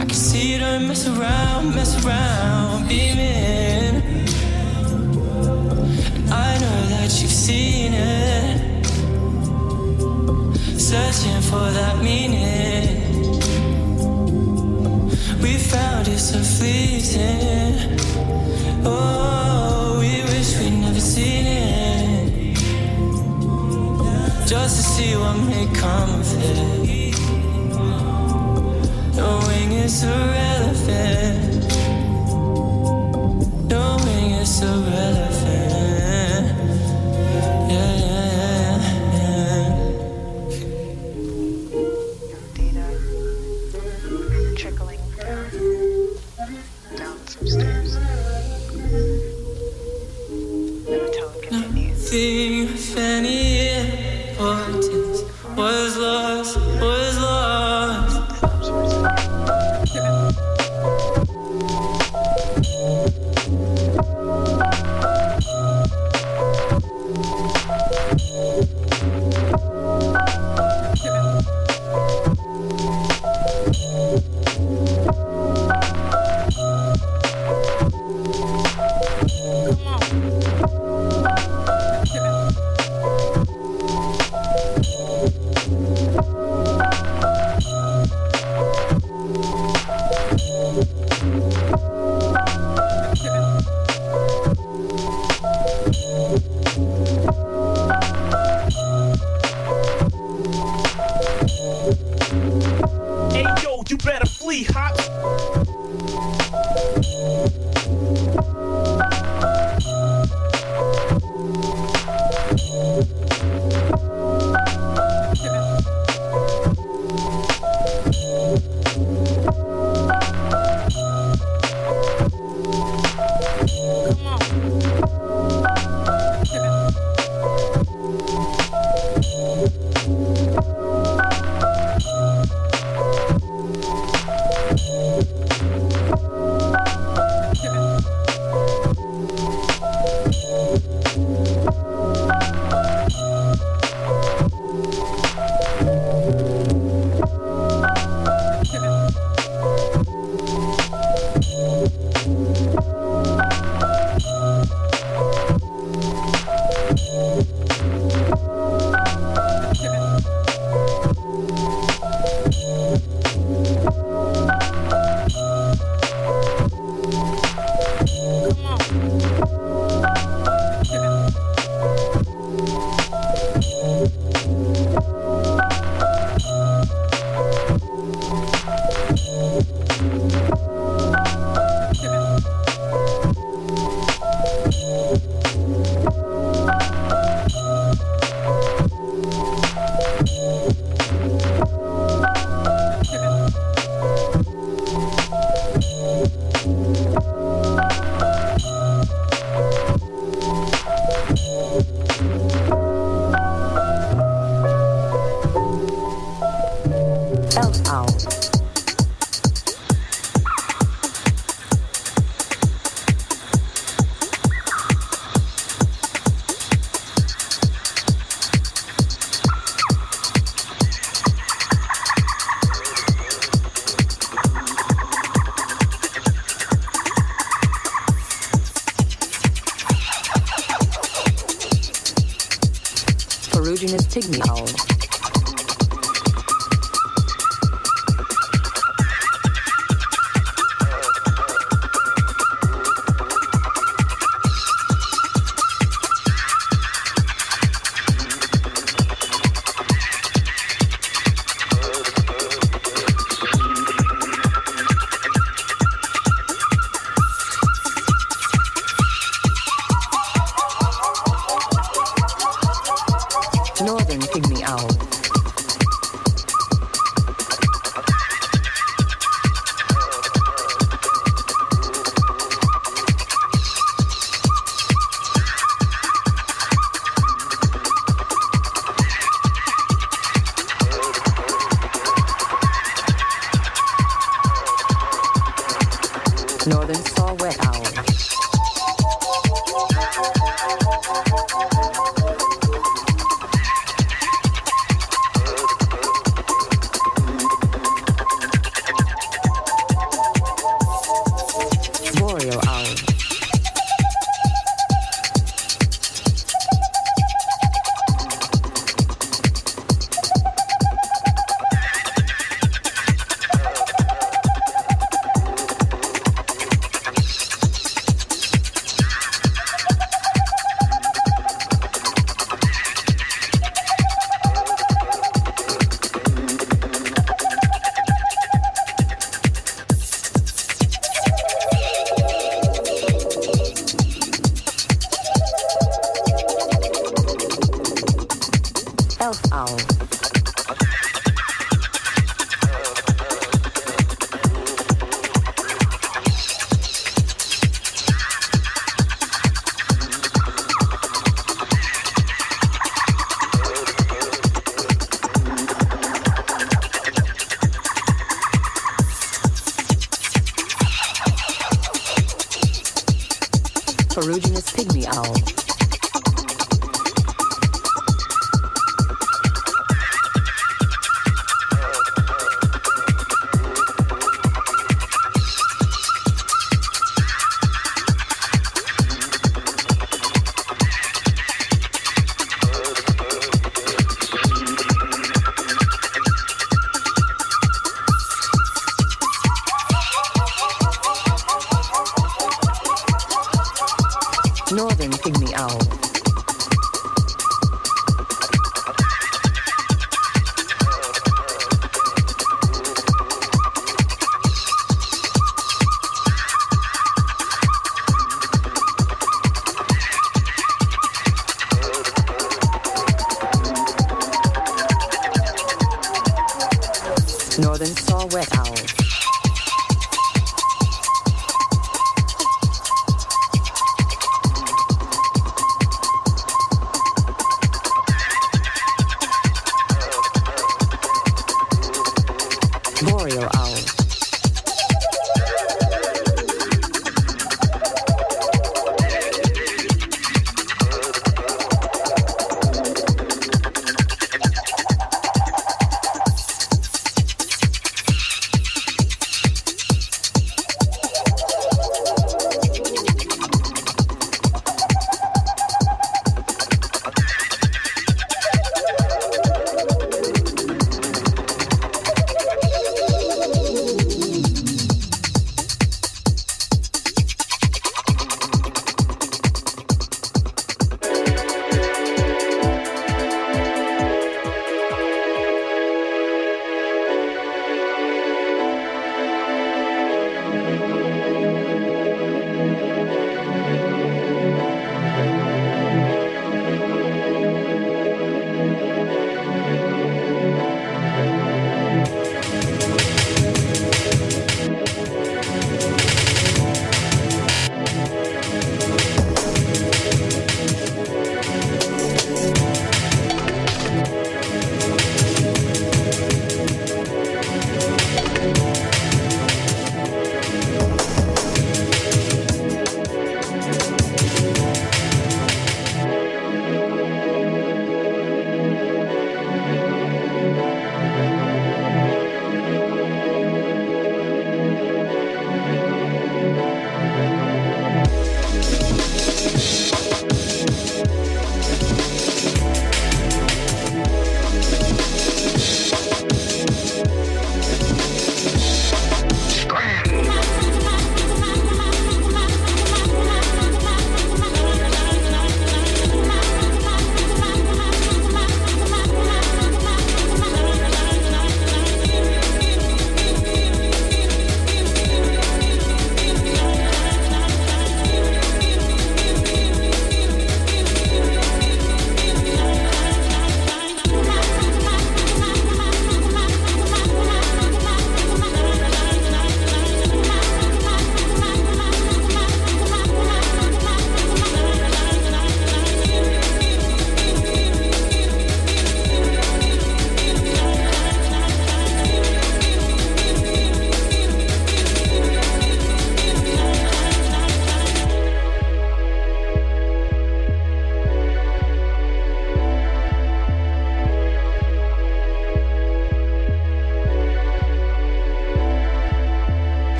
I 0.00 0.04
can 0.06 0.20
see 0.28 0.54
you 0.54 0.58
don't 0.58 0.88
mess 0.88 1.06
around, 1.06 1.74
mess 1.74 2.02
around, 2.02 2.88
beaming. 2.88 4.00
And 6.14 6.32
I 6.32 6.56
know 6.62 6.80
that 6.92 7.10
you've 7.20 7.38
seen 7.46 7.92
it 7.92 8.86
searching 10.80 11.42
for 11.42 11.70
that 11.78 12.02
meaning. 12.02 12.86
We 15.42 15.58
found 15.58 16.08
it 16.08 16.18
so 16.18 16.38
fleeting. 16.56 18.00
Oh, 18.82 19.98
we 20.00 20.22
wish 20.32 20.58
we'd 20.58 20.80
never 20.80 21.00
seen 21.00 21.46
it. 21.46 21.85
Just 24.46 24.76
to 24.76 24.82
see 24.84 25.16
what 25.16 25.36
may 25.48 25.66
come 25.74 26.20
of 26.20 26.32
it. 26.38 27.18
Knowing 29.16 29.72
it's 29.72 30.04
irrelevant. 30.04 31.66
Knowing 33.68 34.30
it's 34.40 34.62
irrelevant. 34.62 35.45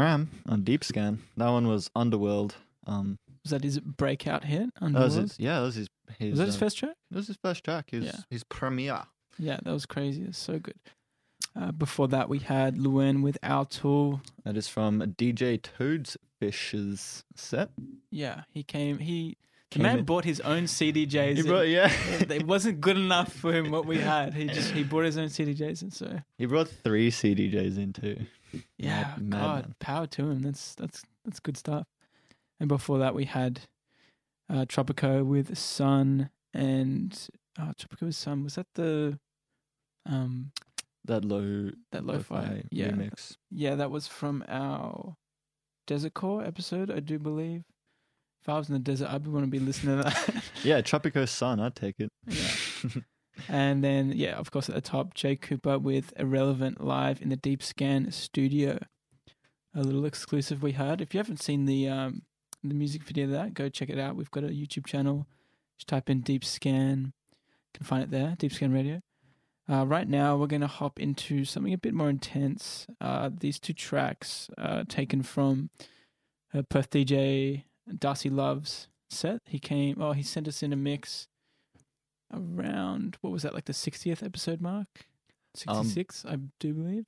Scram 0.00 0.30
on 0.48 0.62
Deep 0.62 0.82
Scan. 0.84 1.22
That 1.36 1.48
one 1.50 1.68
was 1.68 1.90
Underworld. 1.94 2.54
Um, 2.86 3.18
Was 3.44 3.50
that 3.50 3.62
his 3.62 3.78
breakout 3.80 4.44
hit? 4.44 4.70
that 4.80 4.92
was 4.94 5.14
his, 5.14 5.36
yeah, 5.38 5.60
that 5.60 5.66
was 5.66 5.74
his. 5.74 5.88
his 6.18 6.30
Was 6.30 6.38
that 6.38 6.46
his 6.46 6.56
uh, 6.56 6.58
first 6.58 6.78
track? 6.78 6.94
That 7.10 7.16
was 7.18 7.26
his 7.26 7.36
first 7.36 7.64
track. 7.64 7.90
His 7.90 8.04
Yeah. 8.06 8.16
his 8.30 8.42
premiere. 8.44 9.02
Yeah, 9.38 9.58
that 9.62 9.72
was 9.72 9.84
crazy. 9.86 10.22
It's 10.22 10.38
so 10.38 10.58
good. 10.58 10.74
Uh, 11.54 11.72
before 11.72 12.08
that, 12.08 12.28
we 12.28 12.38
had 12.38 12.76
Luen 12.76 13.22
with 13.22 13.36
Our 13.42 13.66
Tool. 13.66 14.20
That 14.44 14.56
is 14.56 14.68
from 14.68 15.00
DJ 15.18 15.58
Toadsfish's 16.40 17.24
set. 17.34 17.70
Yeah, 18.10 18.42
he 18.50 18.62
came. 18.62 18.98
He 18.98 19.36
the 19.70 19.74
Came 19.76 19.82
man 19.84 19.98
in- 20.00 20.04
bought 20.04 20.24
his 20.24 20.40
own 20.40 20.64
CDJs. 20.64 21.36
He 21.36 21.42
brought, 21.42 21.68
yeah. 21.68 21.92
it, 22.18 22.30
it 22.30 22.46
wasn't 22.46 22.80
good 22.80 22.96
enough 22.98 23.32
for 23.32 23.52
him 23.52 23.70
what 23.70 23.86
we 23.86 23.98
had. 23.98 24.34
He 24.34 24.46
just 24.46 24.72
he 24.72 24.82
bought 24.82 25.04
his 25.04 25.16
own 25.16 25.28
CDJs, 25.28 25.82
and 25.82 25.92
so 25.92 26.20
he 26.38 26.46
brought 26.46 26.68
three 26.68 27.10
CDJs 27.10 27.76
in 27.78 27.92
too. 27.92 28.16
Yeah, 28.78 29.14
Mad- 29.18 29.40
God, 29.40 29.74
power 29.78 30.06
to 30.08 30.30
him. 30.30 30.40
That's 30.40 30.74
that's 30.74 31.02
that's 31.24 31.40
good 31.40 31.56
stuff. 31.56 31.86
And 32.58 32.68
before 32.68 32.98
that, 32.98 33.14
we 33.14 33.24
had 33.24 33.60
uh, 34.50 34.64
Tropico 34.66 35.24
with 35.24 35.56
Sun 35.56 36.30
and 36.52 37.28
uh, 37.58 37.72
Tropico 37.72 38.02
with 38.02 38.14
Sun. 38.16 38.44
Was 38.44 38.56
that 38.56 38.66
the 38.74 39.18
um 40.06 40.52
That 41.04 41.24
low 41.24 41.70
that 41.92 42.04
lo-fi? 42.04 42.64
Yeah, 42.70 42.88
remix. 42.90 43.36
Yeah, 43.50 43.74
that 43.76 43.90
was 43.90 44.06
from 44.06 44.44
our 44.48 45.16
Desert 45.86 46.14
Core 46.14 46.44
episode, 46.44 46.90
I 46.90 47.00
do 47.00 47.18
believe. 47.18 47.64
If 48.42 48.48
I 48.48 48.56
was 48.56 48.68
in 48.68 48.74
the 48.74 48.78
desert, 48.80 49.08
I'd 49.12 49.26
want 49.26 49.44
to 49.44 49.50
be 49.50 49.58
listening 49.58 49.98
to 49.98 50.04
that. 50.04 50.44
Yeah, 50.64 50.80
Tropico 50.82 51.26
Sun. 51.28 51.58
I'd 51.60 51.74
take 51.76 51.96
it. 51.98 52.10
Yeah. 52.26 52.90
and 53.48 53.82
then, 53.82 54.12
yeah, 54.14 54.36
of 54.36 54.50
course, 54.50 54.68
at 54.68 54.74
the 54.74 54.80
top, 54.80 55.14
Jay 55.14 55.36
Cooper 55.36 55.78
with 55.78 56.12
Irrelevant 56.18 56.84
live 56.84 57.20
in 57.20 57.28
the 57.28 57.36
Deep 57.36 57.62
Scan 57.62 58.10
studio. 58.10 58.78
A 59.74 59.82
little 59.82 60.04
exclusive 60.04 60.62
we 60.62 60.72
had. 60.72 61.00
If 61.00 61.14
you 61.14 61.18
haven't 61.18 61.42
seen 61.42 61.66
the 61.66 61.88
um, 61.88 62.22
the 62.62 62.74
music 62.74 63.04
video 63.04 63.24
of 63.24 63.30
that, 63.30 63.54
go 63.54 63.68
check 63.68 63.88
it 63.88 63.98
out. 63.98 64.16
We've 64.16 64.30
got 64.30 64.44
a 64.44 64.48
YouTube 64.48 64.86
channel. 64.86 65.26
Just 65.78 65.88
type 65.88 66.10
in 66.10 66.20
Deep 66.20 66.44
Scan. 66.44 67.12
You 67.34 67.78
can 67.78 67.86
find 67.86 68.02
it 68.02 68.10
there, 68.10 68.34
Deep 68.38 68.52
Scan 68.52 68.72
Radio. 68.72 69.00
Uh, 69.70 69.86
right 69.86 70.08
now, 70.08 70.36
we're 70.36 70.48
going 70.48 70.60
to 70.60 70.66
hop 70.66 70.98
into 70.98 71.44
something 71.44 71.72
a 71.72 71.78
bit 71.78 71.94
more 71.94 72.10
intense. 72.10 72.86
Uh, 73.00 73.30
these 73.32 73.60
two 73.60 73.72
tracks 73.72 74.50
uh, 74.58 74.82
taken 74.88 75.22
from 75.22 75.70
uh, 76.52 76.62
Perth 76.68 76.90
DJ 76.90 77.64
Darcy 77.96 78.28
Love's 78.28 78.88
set. 79.08 79.40
He 79.46 79.60
came, 79.60 80.02
oh, 80.02 80.12
he 80.12 80.24
sent 80.24 80.48
us 80.48 80.62
in 80.62 80.72
a 80.72 80.76
mix 80.76 81.28
around, 82.32 83.16
what 83.20 83.32
was 83.32 83.42
that, 83.42 83.54
like 83.54 83.64
the 83.64 83.72
60th 83.72 84.22
episode 84.24 84.60
mark? 84.60 84.88
Um, 85.66 85.84
66, 85.84 86.24
I 86.28 86.36
do 86.58 86.74
believe. 86.74 87.06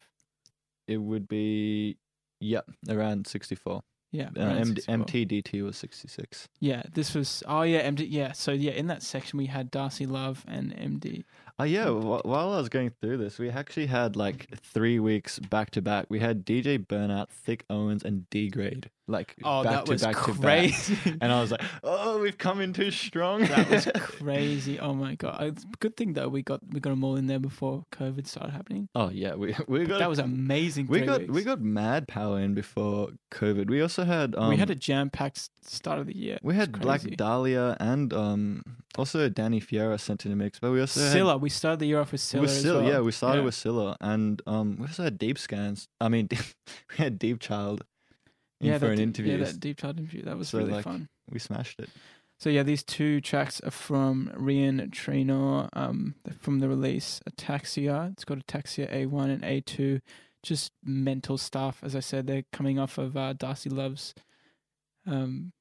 It 0.89 0.97
would 0.97 1.29
be 1.29 1.97
yeah 2.41 2.62
around 2.89 3.29
sixty 3.29 3.55
four. 3.55 3.85
Yeah. 4.11 4.31
Uh, 4.37 4.43
around 4.43 4.59
M- 4.59 4.66
64. 4.77 4.97
MTDT 4.99 5.62
was 5.64 5.77
sixty 5.77 6.09
six. 6.09 6.49
Yeah, 6.61 6.83
this 6.93 7.14
was, 7.14 7.43
oh, 7.47 7.62
yeah, 7.62 7.89
MD, 7.89 8.07
yeah. 8.11 8.33
So, 8.33 8.51
yeah, 8.53 8.73
in 8.73 8.89
that 8.89 9.03
section, 9.03 9.39
we 9.39 9.47
had 9.47 9.70
Darcy 9.70 10.07
Love 10.07 10.45
and 10.49 10.75
MD. 10.75 11.25
Oh 11.59 11.64
yeah, 11.64 11.86
wh- 11.88 12.24
while 12.24 12.53
I 12.53 12.57
was 12.59 12.68
going 12.68 12.90
through 13.00 13.18
this, 13.18 13.38
we 13.38 13.50
actually 13.50 13.86
had 13.86 14.16
like 14.16 14.48
three 14.59 14.98
weeks 14.98 15.38
back 15.38 15.70
to 15.72 15.82
back. 15.82 16.07
We 16.09 16.18
had 16.20 16.44
DJ 16.44 16.78
Burnout, 16.84 17.28
Thick 17.28 17.64
Owens, 17.70 18.03
and 18.05 18.28
D 18.30 18.48
Grade 18.48 18.90
like 19.09 19.34
Oh, 19.44 19.62
back 19.64 19.72
that 19.72 19.86
to 19.86 19.92
was 19.92 20.03
back 20.03 20.16
to 20.24 20.32
back. 20.34 20.40
crazy. 20.40 20.96
And 21.20 21.32
I 21.32 21.40
was 21.40 21.50
like, 21.50 21.61
oh, 21.84 22.20
we've 22.20 22.38
come 22.38 22.61
in 22.61 22.72
too 22.72 22.90
strong. 22.90 23.42
That 23.42 23.68
was 23.68 23.88
crazy. 23.96 24.78
Oh 24.80 24.94
my 24.94 25.14
god! 25.16 25.42
It's 25.42 25.64
a 25.64 25.66
good 25.80 25.96
thing 25.96 26.14
though 26.14 26.28
we 26.28 26.42
got 26.42 26.61
we 26.72 26.80
got 26.80 26.90
them 26.90 27.05
all 27.05 27.16
in 27.16 27.26
there 27.26 27.38
before 27.40 27.84
COVID 27.92 28.26
started 28.26 28.53
happening. 28.53 28.88
oh 28.94 29.11
yeah, 29.11 29.34
we 29.34 29.55
we 29.68 29.84
got 29.84 29.98
that 29.98 30.09
was 30.09 30.18
amazing. 30.18 30.86
we 30.86 31.00
got 31.00 31.20
weeks. 31.20 31.32
we 31.32 31.42
got 31.44 31.61
mad 31.61 32.09
power 32.09 32.40
in 32.40 32.55
before 32.55 33.11
COVID. 33.32 33.68
We 33.68 33.82
also 33.82 34.05
had 34.05 34.34
um, 34.36 34.48
we 34.48 34.57
had 34.57 34.70
a 34.70 34.74
jam 34.74 35.11
packed 35.11 35.48
start 35.64 35.98
of 35.98 36.07
the 36.07 36.16
year. 36.16 36.38
we 36.42 36.55
had 36.55 36.72
Black. 36.80 37.03
Dahlia 37.03 37.76
and 37.80 38.12
um 38.12 38.62
also 38.99 39.28
Danny 39.28 39.61
Fiera 39.61 39.99
sent 39.99 40.26
in 40.26 40.32
a 40.32 40.36
mix, 40.36 40.59
but 40.59 40.70
we 40.72 40.80
also 40.80 41.01
had 41.01 41.12
Scylla. 41.12 41.36
We 41.38 41.49
started 41.51 41.78
the 41.80 41.86
year 41.86 42.01
off 42.01 42.12
with 42.12 42.20
Scylla. 42.20 42.43
with 42.43 42.51
as 42.51 42.62
Scylla, 42.62 42.82
well. 42.82 42.93
yeah, 42.93 43.01
we 43.01 43.12
started 43.12 43.38
Yeah. 43.40 43.45
with 43.47 43.55
Scylla, 43.55 43.97
and 44.01 44.43
um, 44.47 44.76
we 44.78 44.86
also 44.86 45.05
had 45.05 45.18
Deep 45.18 45.38
Scans. 45.38 45.88
I 46.01 46.09
mean, 46.09 46.28
we 46.30 46.97
had 46.97 47.18
Deep 47.18 47.40
Child 47.40 47.84
in 48.61 48.68
yeah, 48.68 48.78
for 48.78 48.86
an 48.86 48.97
deep- 48.97 49.03
interview. 49.03 49.38
Yeah, 49.38 49.45
that 49.45 49.61
deep 49.61 49.78
child 49.78 49.99
interview. 49.99 50.22
That 50.22 50.36
was 50.38 50.49
So, 50.51 50.59
really 50.59 50.72
like, 50.72 50.84
fun. 50.84 51.09
we 51.30 51.38
smashed 51.38 51.80
it. 51.80 51.90
So 52.38 52.49
yeah, 52.51 52.62
these 52.64 52.82
two 52.82 53.20
tracks 53.20 53.61
are 53.61 53.70
from 53.70 54.30
Rian 54.36 54.90
Treanor, 54.90 55.68
um, 55.74 56.14
from 56.40 56.59
the 56.59 56.68
release 56.68 57.20
Ataxia. 57.28 58.12
It's 58.12 58.24
got 58.24 58.38
Ataxia 58.38 58.93
A1 58.93 59.30
and 59.30 59.43
A2. 59.43 60.01
Just 60.43 60.72
mental 60.84 61.38
stuff. 61.38 61.78
As 61.84 61.95
I 61.95 62.01
said, 62.01 62.26
they're 62.26 62.43
coming 62.53 62.78
off 62.80 62.99
of 62.99 63.16
uh, 63.16 63.32
Darcy 63.32 63.70
Love's 63.70 64.12
um, 65.07 65.53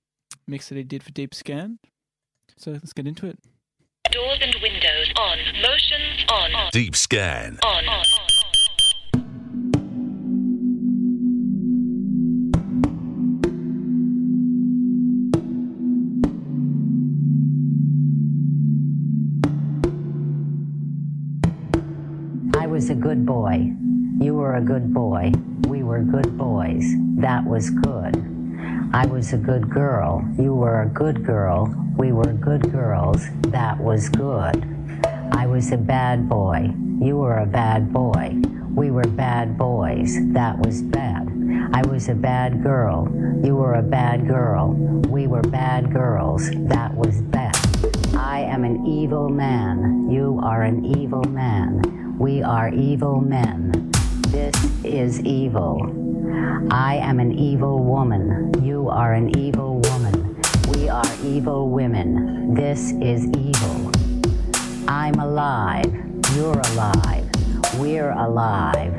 mix 0.47 0.69
that 0.69 0.75
he 0.75 0.83
did 0.83 1.03
for 1.03 1.11
Deep 1.11 1.33
Scan. 1.35 1.77
So 2.61 2.69
let's 2.69 2.93
get 2.93 3.07
into 3.07 3.25
it. 3.25 3.39
Doors 4.11 4.37
and 4.39 4.53
windows 4.61 5.11
on. 5.17 5.39
Motions 5.63 6.25
on. 6.29 6.69
Deep 6.71 6.95
scan. 6.95 7.57
On. 7.63 7.87
on. 7.87 8.05
I 22.53 22.67
was 22.67 22.91
a 22.91 22.95
good 22.95 23.25
boy. 23.25 23.71
You 24.19 24.35
were 24.35 24.57
a 24.57 24.61
good 24.61 24.93
boy. 24.93 25.31
We 25.67 25.81
were 25.81 26.03
good 26.03 26.37
boys. 26.37 26.83
That 27.15 27.43
was 27.43 27.71
good. 27.71 28.40
I 28.93 29.05
was 29.05 29.31
a 29.31 29.37
good 29.37 29.69
girl. 29.69 30.21
You 30.37 30.53
were 30.53 30.81
a 30.81 30.85
good 30.85 31.25
girl. 31.25 31.73
We 31.95 32.11
were 32.11 32.33
good 32.33 32.73
girls. 32.73 33.25
That 33.43 33.79
was 33.79 34.09
good. 34.09 34.67
I 35.31 35.47
was 35.47 35.71
a 35.71 35.77
bad 35.77 36.27
boy. 36.27 36.73
You 36.99 37.17
were 37.17 37.37
a 37.37 37.45
bad 37.45 37.93
boy. 37.93 38.35
We 38.75 38.91
were 38.91 39.07
bad 39.07 39.57
boys. 39.57 40.17
That 40.33 40.59
was 40.59 40.81
bad. 40.81 41.25
I 41.73 41.87
was 41.87 42.09
a 42.09 42.15
bad 42.15 42.63
girl. 42.63 43.07
You 43.41 43.55
were 43.55 43.75
a 43.75 43.81
bad 43.81 44.27
girl. 44.27 44.73
We 45.07 45.25
were 45.25 45.41
bad 45.41 45.93
girls. 45.93 46.49
That 46.51 46.93
was 46.93 47.21
bad. 47.21 47.55
I 48.13 48.41
am 48.41 48.65
an 48.65 48.85
evil 48.85 49.29
man. 49.29 50.09
You 50.11 50.41
are 50.43 50.63
an 50.63 50.83
evil 50.83 51.23
man. 51.23 52.17
We 52.19 52.43
are 52.43 52.67
evil 52.73 53.21
men. 53.21 53.89
This 54.31 54.55
is 54.83 55.21
evil. 55.21 56.00
I 56.71 56.95
am 57.01 57.19
an 57.19 57.31
evil 57.31 57.83
woman. 57.83 58.53
You 58.63 58.89
are 58.89 59.13
an 59.13 59.37
evil 59.37 59.79
woman. 59.79 60.41
We 60.69 60.87
are 60.87 61.03
evil 61.23 61.69
women. 61.69 62.53
This 62.53 62.91
is 63.01 63.25
evil. 63.37 63.91
I'm 64.87 65.15
alive. 65.15 65.91
You're 66.33 66.59
alive. 66.71 67.29
We're 67.77 68.11
alive. 68.11 68.93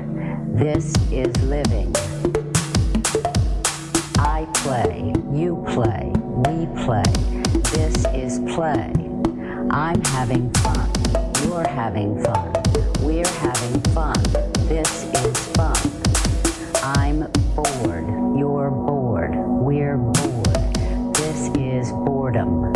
This 0.59 0.95
is 1.11 1.35
living. 1.43 1.95
I 4.19 4.47
play. 4.57 5.15
You 5.33 5.65
play. 5.69 6.13
We 6.15 6.67
play. 6.85 7.13
This 7.73 8.05
is 8.13 8.41
play. 8.55 8.93
I'm 9.71 10.03
having 10.05 10.51
fun. 10.55 10.91
You're 11.45 11.67
having 11.67 12.23
fun. 12.23 12.53
We're 13.01 13.27
having 13.27 13.81
fun. 13.95 14.23
This 14.69 15.05
is 15.05 15.39
fun. 15.57 15.92
I'm 16.85 17.31
bored. 17.55 18.09
You're 18.37 18.73
bored. 18.73 19.37
We're 19.37 19.97
bored. 19.99 21.15
This 21.15 21.49
is 21.57 21.93
boredom. 21.93 22.73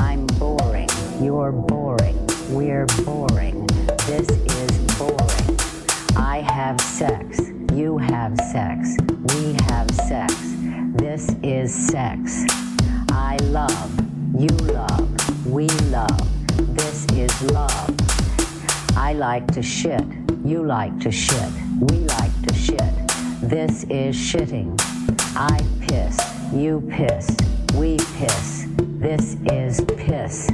I'm 0.00 0.26
boring. 0.38 0.90
You're 1.22 1.50
boring. 1.50 2.26
We're 2.50 2.84
boring. 3.06 3.66
This 4.04 4.28
is 4.28 4.98
boring. 4.98 5.58
I 6.14 6.42
have 6.46 6.78
sex. 6.78 7.40
You 7.72 7.96
have 7.96 8.38
sex. 8.52 8.98
We 9.34 9.54
have 9.64 9.90
sex. 9.92 10.34
This 10.92 11.34
is 11.42 11.74
sex. 11.74 12.44
I 13.08 13.38
love. 13.44 13.98
You 14.38 14.48
love. 14.48 15.46
We 15.46 15.68
love. 15.88 16.76
This 16.76 17.06
is 17.12 17.42
love. 17.50 17.94
I 18.94 19.14
like 19.14 19.46
to 19.52 19.62
shit. 19.62 20.04
You 20.44 20.66
like 20.66 21.00
to 21.00 21.10
shit. 21.10 21.50
We 21.80 21.96
like 22.00 22.42
to. 22.42 22.55
This 23.42 23.84
is 23.84 24.16
shitting. 24.16 24.80
I 25.36 25.60
piss. 25.86 26.18
You 26.54 26.80
piss. 26.90 27.36
We 27.74 27.98
piss. 28.16 28.66
This 28.78 29.36
is 29.52 29.84
piss. 29.98 30.50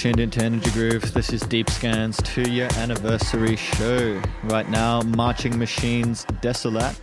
Tuned 0.00 0.18
into 0.18 0.42
Energy 0.42 0.70
Groove. 0.70 1.12
This 1.12 1.30
is 1.30 1.42
Deep 1.42 1.68
Scan's 1.68 2.16
two 2.22 2.50
year 2.50 2.70
anniversary 2.76 3.56
show. 3.56 4.18
Right 4.44 4.66
now, 4.70 5.02
Marching 5.02 5.58
Machines 5.58 6.24
Desolate 6.40 6.98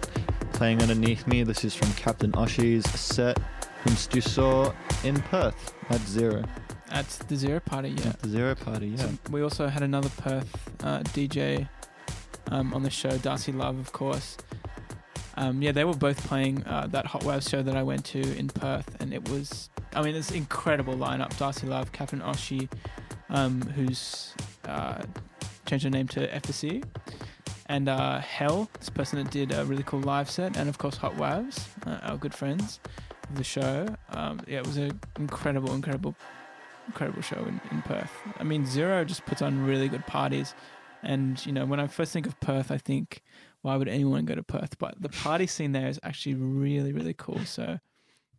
playing 0.53 0.81
underneath 0.81 1.27
me. 1.27 1.43
This 1.43 1.63
is 1.63 1.75
from 1.75 1.93
Captain 1.93 2.31
Oshi's 2.31 2.89
set, 2.99 3.37
whom 3.83 3.95
you 4.11 4.21
saw 4.21 4.73
in 5.03 5.21
Perth 5.21 5.75
at 5.91 6.01
Zero. 6.07 6.43
At 6.89 7.07
the 7.27 7.35
Zero 7.35 7.59
Party, 7.59 7.89
yeah. 7.89 8.07
At 8.07 8.19
the 8.21 8.29
Zero 8.29 8.55
Party, 8.55 8.87
yeah. 8.87 8.97
So 8.97 9.11
we 9.29 9.43
also 9.43 9.67
had 9.67 9.83
another 9.83 10.09
Perth 10.17 10.57
uh, 10.83 11.01
DJ 11.01 11.69
um, 12.49 12.73
on 12.73 12.81
the 12.81 12.89
show, 12.89 13.15
Darcy 13.19 13.51
Love, 13.51 13.77
of 13.77 13.91
course. 13.91 14.37
Um, 15.35 15.61
yeah, 15.61 15.71
they 15.71 15.83
were 15.83 15.93
both 15.93 16.25
playing 16.25 16.65
uh, 16.65 16.87
that 16.87 17.05
Hot 17.05 17.23
Waves 17.23 17.47
show 17.47 17.61
that 17.61 17.77
I 17.77 17.83
went 17.83 18.05
to 18.05 18.35
in 18.35 18.47
Perth, 18.47 18.99
and 18.99 19.13
it 19.13 19.29
was, 19.29 19.69
I 19.93 20.01
mean, 20.01 20.15
it's 20.15 20.31
incredible 20.31 20.95
lineup. 20.95 21.38
Darcy 21.38 21.67
Love, 21.67 21.91
Captain 21.91 22.19
Oshi, 22.21 22.69
um, 23.29 23.61
who's 23.61 24.33
uh, 24.65 25.01
changed 25.65 25.83
her 25.83 25.89
name 25.89 26.07
to 26.09 26.27
FSC, 26.27 26.83
and 27.67 27.89
uh, 27.89 28.19
Hell, 28.19 28.69
this 28.79 28.89
person 28.89 29.23
that 29.23 29.31
did 29.31 29.53
a 29.53 29.65
really 29.65 29.83
cool 29.83 29.99
live 29.99 30.29
set, 30.29 30.57
and 30.57 30.69
of 30.69 30.77
course 30.77 30.97
Hot 30.97 31.15
Waves, 31.17 31.67
uh, 31.85 31.99
our 32.03 32.17
good 32.17 32.33
friends 32.33 32.79
of 33.29 33.35
the 33.35 33.43
show. 33.43 33.88
Um, 34.11 34.39
yeah, 34.47 34.59
it 34.59 34.67
was 34.67 34.77
an 34.77 34.99
incredible, 35.17 35.73
incredible, 35.73 36.15
incredible 36.88 37.21
show 37.21 37.39
in, 37.39 37.59
in 37.71 37.81
Perth. 37.81 38.11
I 38.39 38.43
mean, 38.43 38.65
Zero 38.65 39.03
just 39.03 39.25
puts 39.25 39.41
on 39.41 39.65
really 39.65 39.89
good 39.89 40.05
parties. 40.05 40.53
And, 41.03 41.43
you 41.45 41.51
know, 41.51 41.65
when 41.65 41.79
I 41.79 41.88
first 41.88 42.11
think 42.11 42.25
of 42.25 42.39
Perth, 42.39 42.71
I 42.71 42.77
think, 42.77 43.21
why 43.61 43.75
would 43.75 43.88
anyone 43.88 44.25
go 44.25 44.35
to 44.35 44.43
Perth? 44.43 44.77
But 44.79 45.01
the 45.01 45.09
party 45.09 45.47
scene 45.47 45.71
there 45.71 45.88
is 45.88 45.99
actually 46.03 46.35
really, 46.35 46.91
really 46.91 47.13
cool. 47.13 47.39
So, 47.45 47.79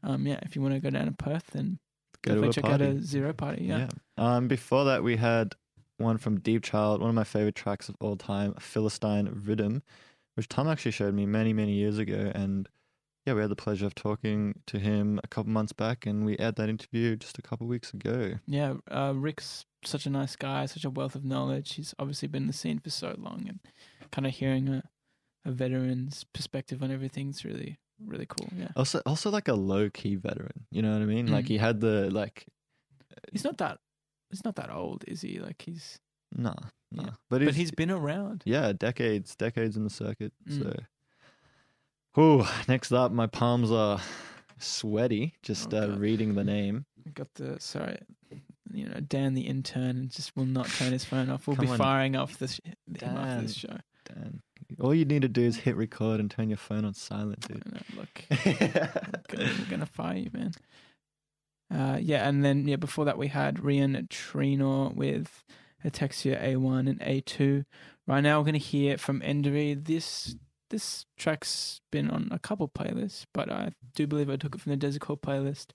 um, 0.03 0.26
yeah, 0.26 0.38
if 0.42 0.55
you 0.57 0.62
want 0.62 0.74
to 0.74 0.80
go 0.80 0.90
down 0.90 1.07
to 1.07 1.12
Perth, 1.12 1.49
then 1.53 1.78
Go 2.22 2.34
to 2.34 2.40
definitely 2.40 2.49
a 2.49 2.53
check 2.53 2.64
party. 2.64 2.84
out 2.84 2.90
a 2.90 3.03
Zero 3.03 3.32
Party. 3.32 3.64
Yeah. 3.64 3.88
Um, 4.16 4.49
before 4.49 4.84
that, 4.86 5.03
we 5.03 5.16
had 5.16 5.55
one 5.99 6.18
from 6.18 6.40
Deepchild, 6.40 7.01
one 7.01 7.11
of 7.11 7.14
my 7.14 7.24
favorite 7.24 7.55
tracks 7.55 7.88
of 7.88 7.96
all 8.01 8.16
time, 8.16 8.55
Philistine 8.59 9.30
Rhythm, 9.44 9.82
which 10.34 10.49
Tom 10.49 10.68
actually 10.68 10.92
showed 10.92 11.14
me 11.14 11.26
many, 11.26 11.53
many 11.53 11.72
years 11.72 11.99
ago. 11.99 12.32
And 12.34 12.68
yeah, 13.26 13.34
we 13.34 13.40
had 13.40 13.51
the 13.51 13.57
pleasure 13.57 13.86
of 13.86 13.94
talking 13.94 14.61
to 14.66 14.78
him 14.78 15.20
a 15.22 15.28
couple 15.28 15.51
months 15.53 15.72
back, 15.72 16.07
and 16.07 16.24
we 16.24 16.38
aired 16.38 16.57
that 16.57 16.68
interview 16.68 17.14
just 17.16 17.38
a 17.38 17.42
couple 17.42 17.66
weeks 17.66 17.92
ago. 17.92 18.34
Yeah, 18.46 18.74
uh, 18.90 19.12
Rick's 19.14 19.64
such 19.84 20.07
a 20.07 20.11
nice 20.11 20.34
guy, 20.34 20.66
such 20.66 20.84
a 20.84 20.90
wealth 20.90 21.14
of 21.14 21.24
knowledge. 21.24 21.74
He's 21.74 21.94
obviously 21.99 22.26
been 22.28 22.42
in 22.44 22.46
the 22.49 22.53
scene 22.53 22.78
for 22.78 22.90
so 22.90 23.14
long, 23.18 23.44
and 23.49 23.61
kind 24.11 24.26
of 24.26 24.34
hearing 24.34 24.68
a, 24.68 24.82
a 25.44 25.51
veteran's 25.53 26.24
perspective 26.32 26.82
on 26.82 26.90
everything's 26.90 27.44
really, 27.44 27.78
really 28.05 28.26
cool. 28.26 28.49
Yeah, 28.57 28.68
Also, 28.76 29.01
also 29.07 29.30
like 29.30 29.49
a 29.49 29.55
low 29.55 29.90
key 29.90 30.16
veteran. 30.16 30.66
You 30.70 30.82
know 30.82 30.92
what 30.92 31.03
I 31.03 31.07
mean? 31.07 31.26
Like 31.26 31.46
Mm. 31.46 31.49
he 31.49 31.59
had 31.59 31.80
the 31.80 32.11
like, 32.11 32.46
he's 33.32 33.44
not 33.44 33.59
that, 33.59 33.78
he's 34.30 34.44
not 34.44 34.57
that 34.57 34.70
old, 34.70 35.05
is 35.09 35.22
he? 35.22 35.38
Like 35.40 35.62
he's, 35.64 35.99
nah, 36.34 36.55
nah. 36.92 37.03
Yeah. 37.05 37.11
But, 37.30 37.44
but 37.44 37.55
he's, 37.55 37.70
been 37.70 37.90
around. 37.90 38.42
yeah, 38.44 38.72
decades, 38.72 39.34
decades 39.36 39.76
in 39.76 39.84
the 39.84 39.90
circuit. 39.90 40.32
Mm. 40.49 40.62
So, 40.62 42.20
Ooh, 42.20 42.44
next 42.66 42.92
up, 42.92 43.12
my 43.12 43.26
palms 43.26 43.70
are 43.70 44.01
sweaty 44.59 45.34
just 45.42 45.72
Oh, 45.72 45.92
uh, 45.92 45.96
reading 45.96 46.34
the 46.34 46.44
name. 46.44 46.84
Got 47.14 47.28
the 47.34 47.59
sorry, 47.61 47.99
you 48.72 48.86
know, 48.88 49.01
Dan 49.01 49.34
the 49.34 49.42
intern, 49.42 50.09
just 50.12 50.36
will 50.36 50.44
not 50.46 50.66
turn 50.68 50.92
his 50.92 51.05
phone 51.05 51.30
off. 51.30 51.46
We'll 51.46 51.57
be 51.57 51.68
on, 51.68 51.78
firing 51.78 52.16
off 52.16 52.38
this 52.38 52.61
him 52.64 52.76
after 53.16 53.42
this 53.42 53.55
show. 53.55 53.76
Dan. 54.05 54.40
All 54.81 54.95
you 54.95 55.05
need 55.05 55.23
to 55.23 55.29
do 55.29 55.43
is 55.43 55.57
hit 55.57 55.77
record 55.77 56.21
and 56.21 56.31
turn 56.31 56.49
your 56.49 56.59
phone 56.59 56.85
on 56.85 56.95
silent, 56.95 57.47
dude. 57.49 57.62
Look, 57.97 58.25
we're 58.45 59.71
gonna, 59.71 59.87
fire 59.87 60.16
you, 60.16 60.31
man. 60.33 60.53
Uh, 61.73 61.99
yeah, 62.01 62.29
and 62.29 62.45
then 62.45 62.69
yeah, 62.69 62.77
before 62.77 63.05
that 63.07 63.19
we 63.19 63.29
had 63.29 63.57
Rian 63.57 64.09
Treanor 64.09 64.95
with 64.95 65.45
Ataxia 65.85 66.43
A1 66.43 66.89
and 66.89 67.01
A2. 67.01 67.64
Right 68.07 68.21
now 68.21 68.39
we're 68.39 68.47
gonna 68.47 68.59
hear 68.59 68.99
from 68.99 69.21
Endery. 69.21 69.83
This 69.85 70.37
this 70.71 71.07
track's 71.16 71.81
been 71.91 72.11
on 72.11 72.29
a 72.31 72.39
couple 72.39 72.69
playlists, 72.69 73.25
but 73.33 73.51
I 73.51 73.73
do 73.95 74.07
believe 74.07 74.29
I 74.29 74.37
took 74.37 74.55
it 74.55 74.61
from 74.61 74.71
the 74.71 74.77
Desert 74.77 75.01
Core 75.01 75.16
playlist 75.16 75.69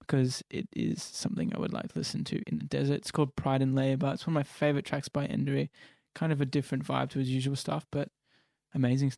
because 0.00 0.42
it 0.50 0.68
is 0.74 1.02
something 1.02 1.52
I 1.54 1.60
would 1.60 1.72
like 1.72 1.92
to 1.92 1.98
listen 1.98 2.24
to 2.24 2.42
in 2.46 2.58
the 2.58 2.64
desert. 2.64 2.94
It's 2.94 3.10
called 3.10 3.36
Pride 3.36 3.60
and 3.60 3.74
Labor. 3.74 4.10
It's 4.14 4.26
one 4.26 4.32
of 4.32 4.40
my 4.40 4.42
favorite 4.42 4.86
tracks 4.86 5.08
by 5.08 5.26
Endery. 5.26 5.68
Kind 6.14 6.32
of 6.32 6.40
a 6.40 6.46
different 6.46 6.84
vibe 6.86 7.10
to 7.10 7.18
his 7.18 7.28
usual 7.28 7.56
stuff, 7.56 7.86
but 7.92 8.08
amazing. 8.78 9.12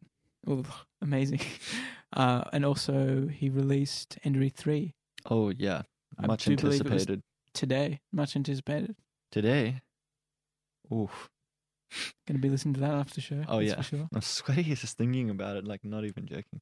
Ugh, 0.48 0.66
amazing. 1.02 1.40
Uh, 2.12 2.42
and 2.52 2.64
also, 2.64 3.28
he 3.28 3.48
released 3.50 4.18
Endery 4.24 4.52
3 4.52 4.92
Oh 5.30 5.50
yeah, 5.50 5.82
much 6.20 6.44
do 6.46 6.56
believe 6.56 6.80
it 6.80 6.84
was- 6.90 7.02
anticipated. 7.02 7.22
today. 7.54 8.00
Much 8.12 8.34
anticipated. 8.34 8.96
Today, 9.30 9.80
oof. 10.92 11.28
To 12.26 12.34
be 12.38 12.48
listening 12.50 12.74
to 12.74 12.80
that 12.80 12.94
after 12.94 13.14
the 13.14 13.20
show. 13.20 13.44
Oh 13.46 13.61
yeah, 13.61 13.76
For 13.76 13.82
sure. 13.84 14.08
I'm 14.14 14.22
sweaty 14.22 14.64
just 14.74 14.98
thinking 14.98 15.30
about 15.30 15.56
it. 15.56 15.64
Like 15.68 15.84
not 15.84 16.04
even 16.04 16.26
joking. 16.26 16.61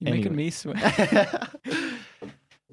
You're 0.00 0.14
making 0.14 0.34
me 0.34 0.48
sweat. 0.48 1.50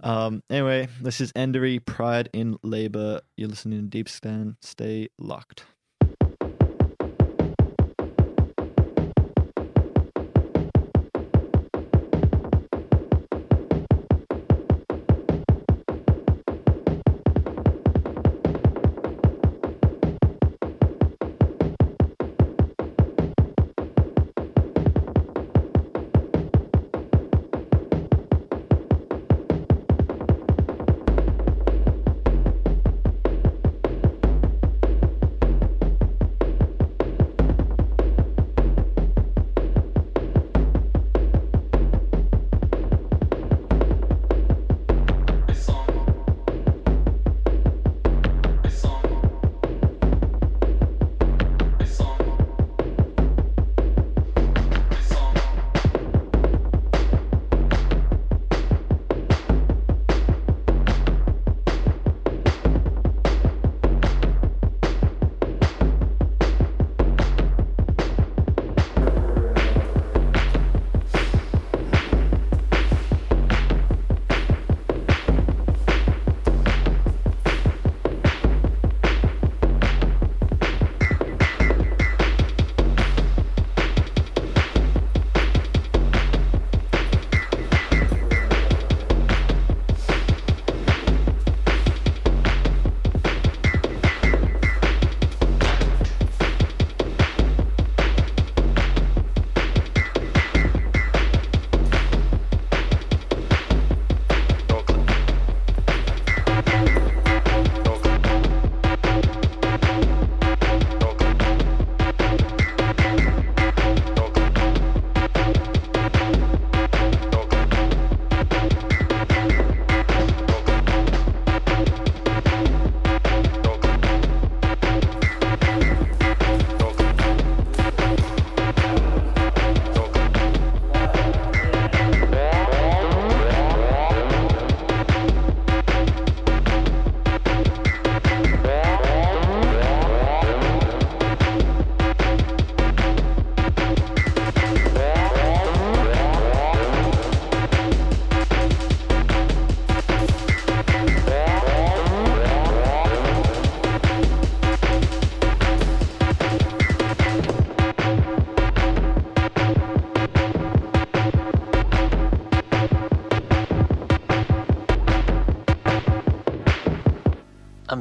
um. 0.01 0.41
Anyway, 0.49 0.87
this 1.01 1.19
is 1.19 1.33
Endery 1.33 1.83
Pride 1.85 2.29
in 2.33 2.55
Labor. 2.63 3.19
You're 3.35 3.49
listening 3.49 3.81
to 3.81 3.87
Deep 3.87 4.07
Scan. 4.07 4.55
Stay 4.61 5.09
locked. 5.19 5.65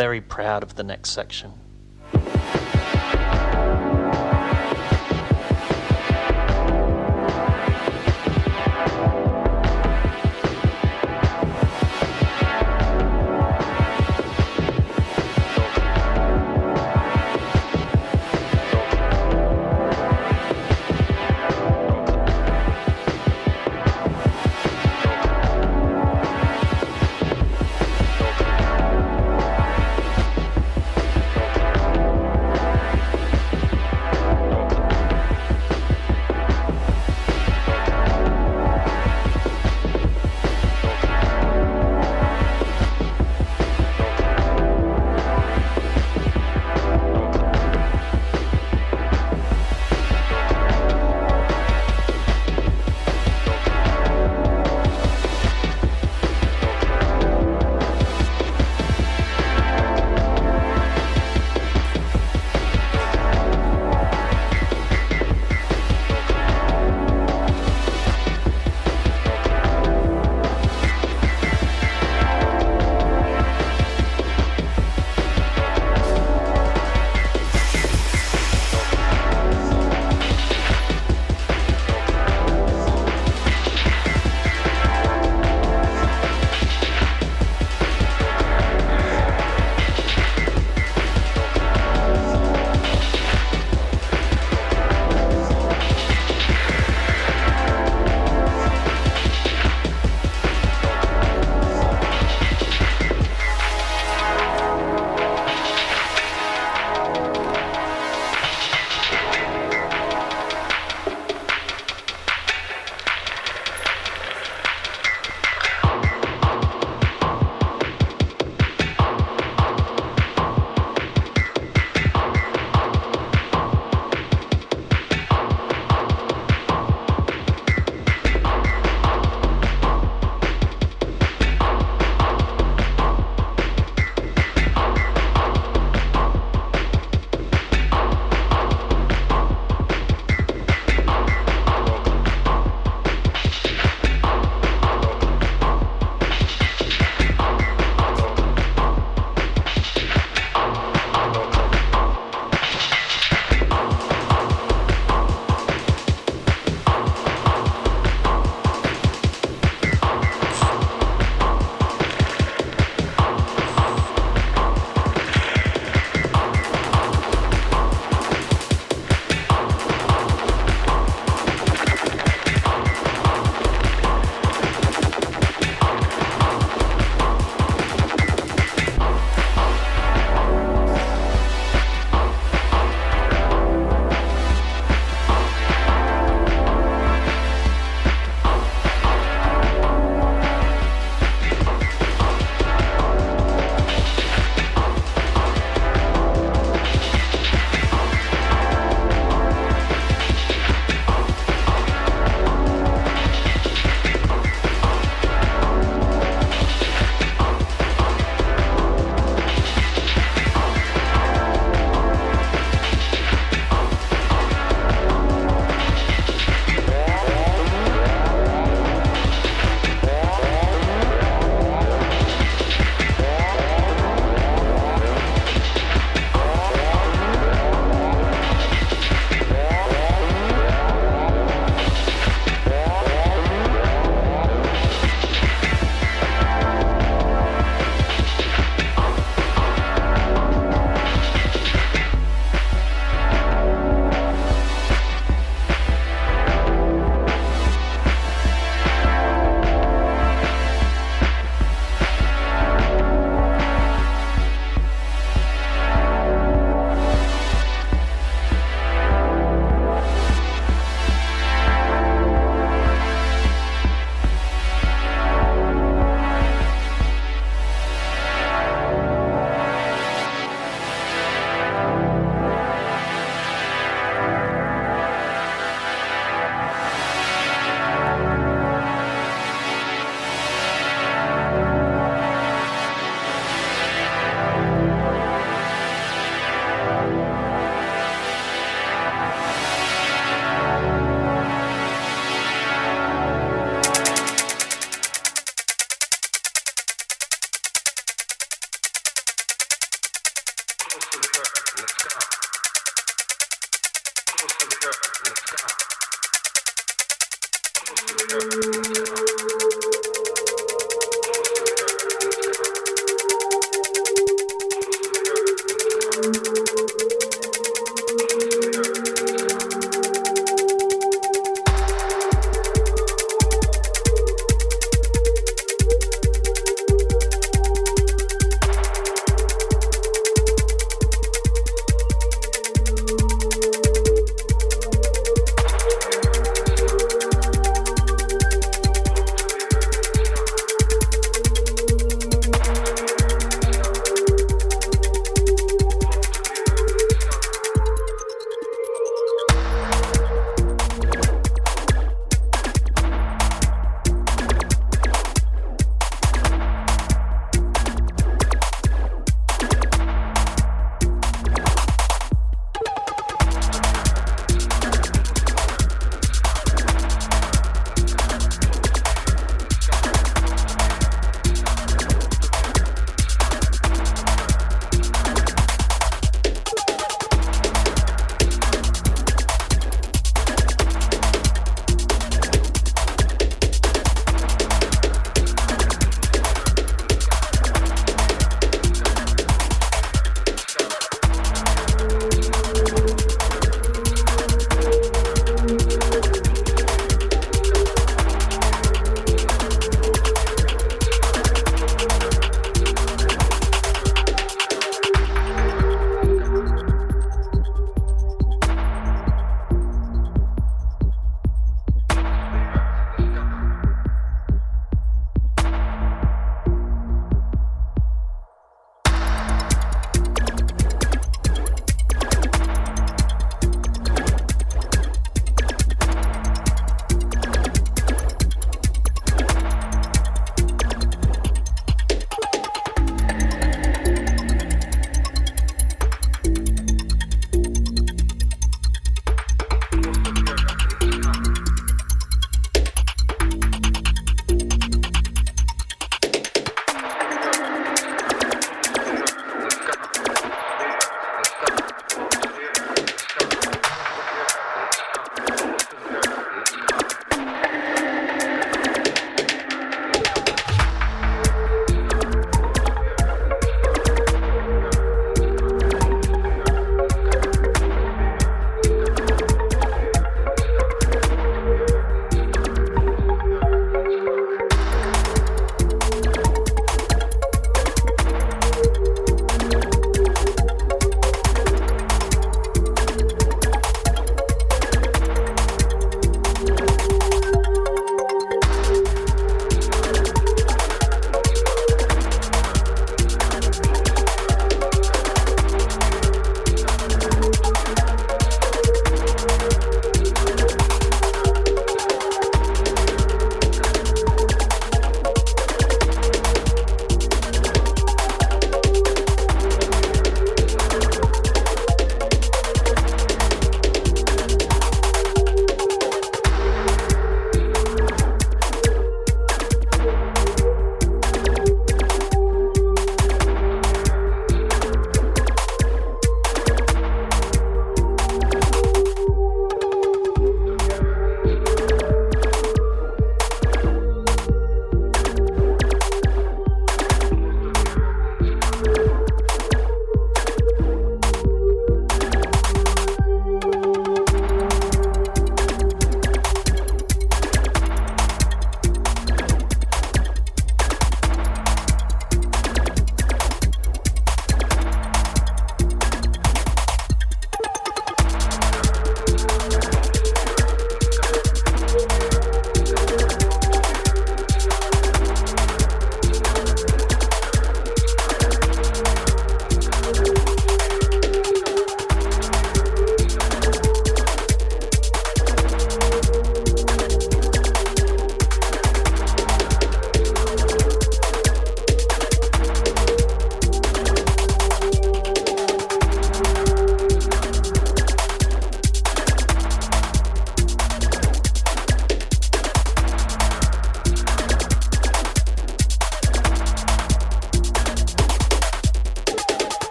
Very 0.00 0.22
proud 0.22 0.62
of 0.62 0.76
the 0.76 0.82
next 0.82 1.10
section. 1.10 1.52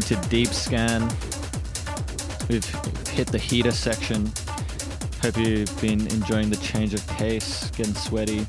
Into 0.00 0.16
Deep 0.30 0.48
Scan. 0.48 1.02
We've 2.48 2.64
hit 3.08 3.26
the 3.26 3.36
heater 3.38 3.70
section. 3.70 4.32
Hope 5.20 5.36
you've 5.36 5.78
been 5.78 6.06
enjoying 6.06 6.48
the 6.48 6.56
change 6.56 6.94
of 6.94 7.06
pace, 7.08 7.70
getting 7.72 7.92
sweaty. 7.92 8.46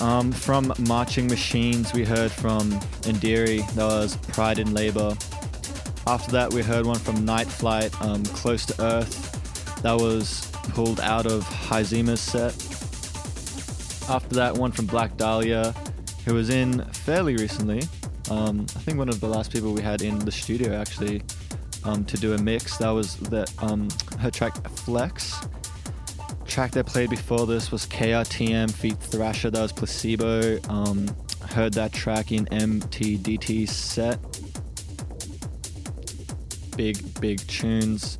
Um, 0.00 0.32
from 0.32 0.72
Marching 0.88 1.28
Machines, 1.28 1.92
we 1.92 2.04
heard 2.04 2.32
from 2.32 2.72
Indiri, 3.02 3.64
that 3.74 3.84
was 3.84 4.16
Pride 4.16 4.58
in 4.58 4.74
Labor. 4.74 5.16
After 6.08 6.32
that, 6.32 6.52
we 6.52 6.60
heard 6.60 6.84
one 6.84 6.98
from 6.98 7.24
Night 7.24 7.46
Flight, 7.46 7.94
um, 8.02 8.24
Close 8.24 8.66
to 8.66 8.82
Earth. 8.82 9.80
That 9.82 9.96
was 9.96 10.50
pulled 10.70 10.98
out 10.98 11.26
of 11.26 11.44
Heizhima's 11.44 12.20
set. 12.20 12.54
After 14.10 14.34
that, 14.34 14.54
one 14.58 14.72
from 14.72 14.86
Black 14.86 15.16
Dahlia, 15.16 15.72
who 16.24 16.34
was 16.34 16.50
in 16.50 16.84
fairly 16.86 17.36
recently. 17.36 17.84
Um, 18.34 18.66
I 18.74 18.80
think 18.80 18.98
one 18.98 19.08
of 19.08 19.20
the 19.20 19.28
last 19.28 19.52
people 19.52 19.72
we 19.72 19.80
had 19.80 20.02
in 20.02 20.18
the 20.18 20.32
studio 20.32 20.74
actually 20.74 21.22
um, 21.84 22.04
to 22.06 22.16
do 22.16 22.34
a 22.34 22.38
mix. 22.38 22.76
That 22.78 22.90
was 22.90 23.16
that 23.30 23.52
um, 23.62 23.88
her 24.18 24.30
track 24.30 24.68
Flex. 24.70 25.46
Track 26.44 26.72
they 26.72 26.82
played 26.82 27.10
before 27.10 27.46
this 27.46 27.70
was 27.70 27.86
KRTM 27.86 28.72
feat 28.72 28.98
Thrasher. 28.98 29.50
That 29.50 29.62
was 29.62 29.72
Placebo. 29.72 30.58
Um, 30.68 31.08
heard 31.48 31.74
that 31.74 31.92
track 31.92 32.32
in 32.32 32.46
MTDT's 32.46 33.70
set. 33.70 34.18
Big, 36.76 37.20
big 37.20 37.38
tunes. 37.46 38.18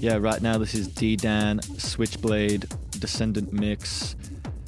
Yeah, 0.00 0.16
right 0.16 0.42
now 0.42 0.58
this 0.58 0.74
is 0.74 0.88
D 0.88 1.14
Dan 1.14 1.62
Switchblade 1.62 2.66
Descendant 2.98 3.52
mix. 3.52 4.16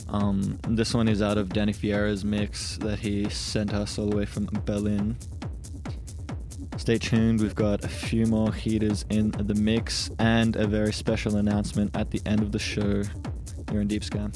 Um, 0.08 0.60
this 0.68 0.94
one 0.94 1.08
is 1.08 1.22
out 1.22 1.38
of 1.38 1.48
Danny 1.48 1.72
Fierra's 1.72 2.24
mix 2.24 2.65
that 2.86 3.00
he 3.00 3.28
sent 3.28 3.74
us 3.74 3.98
all 3.98 4.06
the 4.06 4.16
way 4.16 4.24
from 4.24 4.48
Berlin. 4.64 5.16
Stay 6.76 6.98
tuned, 6.98 7.40
we've 7.40 7.54
got 7.54 7.84
a 7.84 7.88
few 7.88 8.26
more 8.26 8.52
heaters 8.52 9.04
in 9.10 9.32
the 9.32 9.54
mix 9.54 10.10
and 10.20 10.54
a 10.54 10.66
very 10.68 10.92
special 10.92 11.36
announcement 11.36 11.96
at 11.96 12.10
the 12.12 12.20
end 12.26 12.42
of 12.42 12.52
the 12.52 12.58
show 12.60 13.02
here 13.70 13.80
in 13.80 13.88
Deep 13.88 14.04
Scan. 14.04 14.32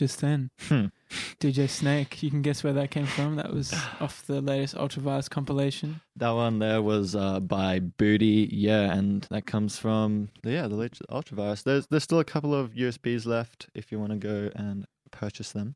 Just 0.00 0.22
then. 0.22 0.48
Hmm. 0.60 0.86
DJ 1.40 1.68
Snake. 1.68 2.22
You 2.22 2.30
can 2.30 2.40
guess 2.40 2.64
where 2.64 2.72
that 2.72 2.90
came 2.90 3.04
from. 3.04 3.36
That 3.36 3.52
was 3.52 3.74
off 4.00 4.26
the 4.26 4.40
latest 4.40 4.74
Ultravirus 4.74 5.28
compilation. 5.28 6.00
That 6.16 6.30
one 6.30 6.58
there 6.58 6.80
was 6.80 7.14
uh, 7.14 7.38
by 7.38 7.80
Booty, 7.80 8.48
yeah, 8.50 8.94
and 8.94 9.26
that 9.30 9.44
comes 9.44 9.76
from 9.76 10.30
yeah 10.42 10.68
the 10.68 10.74
latest 10.76 11.02
Ultravirus. 11.10 11.64
There's 11.64 11.86
there's 11.88 12.02
still 12.02 12.18
a 12.18 12.24
couple 12.24 12.54
of 12.54 12.72
USBs 12.72 13.26
left 13.26 13.68
if 13.74 13.92
you 13.92 14.00
want 14.00 14.12
to 14.12 14.16
go 14.16 14.50
and 14.56 14.86
purchase 15.10 15.52
them. 15.52 15.74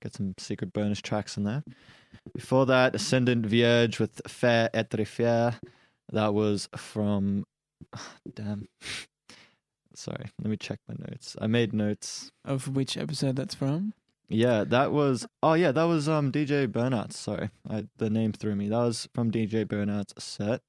Get 0.00 0.14
some 0.14 0.34
secret 0.38 0.72
bonus 0.72 1.02
tracks 1.02 1.36
in 1.36 1.42
there. 1.42 1.64
Before 2.32 2.64
that, 2.66 2.94
Ascendant 2.94 3.44
Vierge 3.44 3.98
with 3.98 4.20
Fair 4.28 4.70
Etre 4.72 5.04
Fier. 5.04 5.54
That 6.12 6.32
was 6.32 6.68
from 6.76 7.44
damn. 8.36 8.68
Sorry, 10.02 10.26
let 10.42 10.50
me 10.50 10.56
check 10.56 10.80
my 10.88 10.96
notes. 10.98 11.36
I 11.40 11.46
made 11.46 11.72
notes. 11.72 12.32
Of 12.44 12.74
which 12.74 12.96
episode 12.96 13.36
that's 13.36 13.54
from? 13.54 13.94
Yeah, 14.28 14.64
that 14.64 14.90
was. 14.90 15.28
Oh 15.44 15.54
yeah, 15.54 15.70
that 15.70 15.84
was 15.84 16.08
um 16.08 16.32
DJ 16.32 16.66
Burnout's. 16.66 17.16
Sorry, 17.16 17.50
I, 17.70 17.86
the 17.98 18.10
name 18.10 18.32
threw 18.32 18.56
me. 18.56 18.68
That 18.68 18.78
was 18.78 19.08
from 19.14 19.30
DJ 19.30 19.64
Burnout's 19.64 20.24
set. 20.24 20.62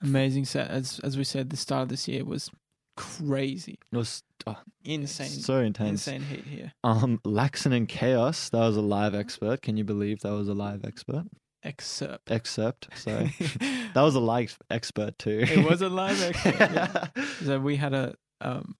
Amazing 0.00 0.44
set. 0.44 0.70
As 0.70 1.00
as 1.02 1.16
we 1.16 1.24
said, 1.24 1.50
the 1.50 1.56
start 1.56 1.82
of 1.82 1.88
this 1.88 2.06
year 2.06 2.24
was 2.24 2.50
crazy. 2.96 3.80
It 3.92 3.96
was 3.96 4.22
oh, 4.46 4.58
Insane. 4.84 5.26
so 5.26 5.58
intense. 5.58 6.06
Insane 6.06 6.22
heat 6.22 6.44
here. 6.44 6.72
Um, 6.84 7.18
Laxenanchaos. 7.26 8.50
That 8.50 8.60
was 8.60 8.76
a 8.76 8.80
live 8.82 9.16
expert. 9.16 9.60
Can 9.60 9.76
you 9.76 9.82
believe 9.82 10.20
that 10.20 10.32
was 10.32 10.48
a 10.48 10.54
live 10.54 10.84
expert? 10.84 11.24
Excerpt. 11.64 12.30
Excerpt. 12.30 12.88
Sorry, 12.94 13.34
that 13.94 14.02
was 14.02 14.14
a 14.14 14.20
live 14.20 14.56
expert 14.70 15.18
too. 15.18 15.40
It 15.40 15.68
was 15.68 15.82
a 15.82 15.88
live 15.88 16.22
expert. 16.22 16.54
yeah. 16.60 17.06
So 17.44 17.58
we 17.58 17.76
had 17.76 17.94
a 17.94 18.14
um, 18.40 18.76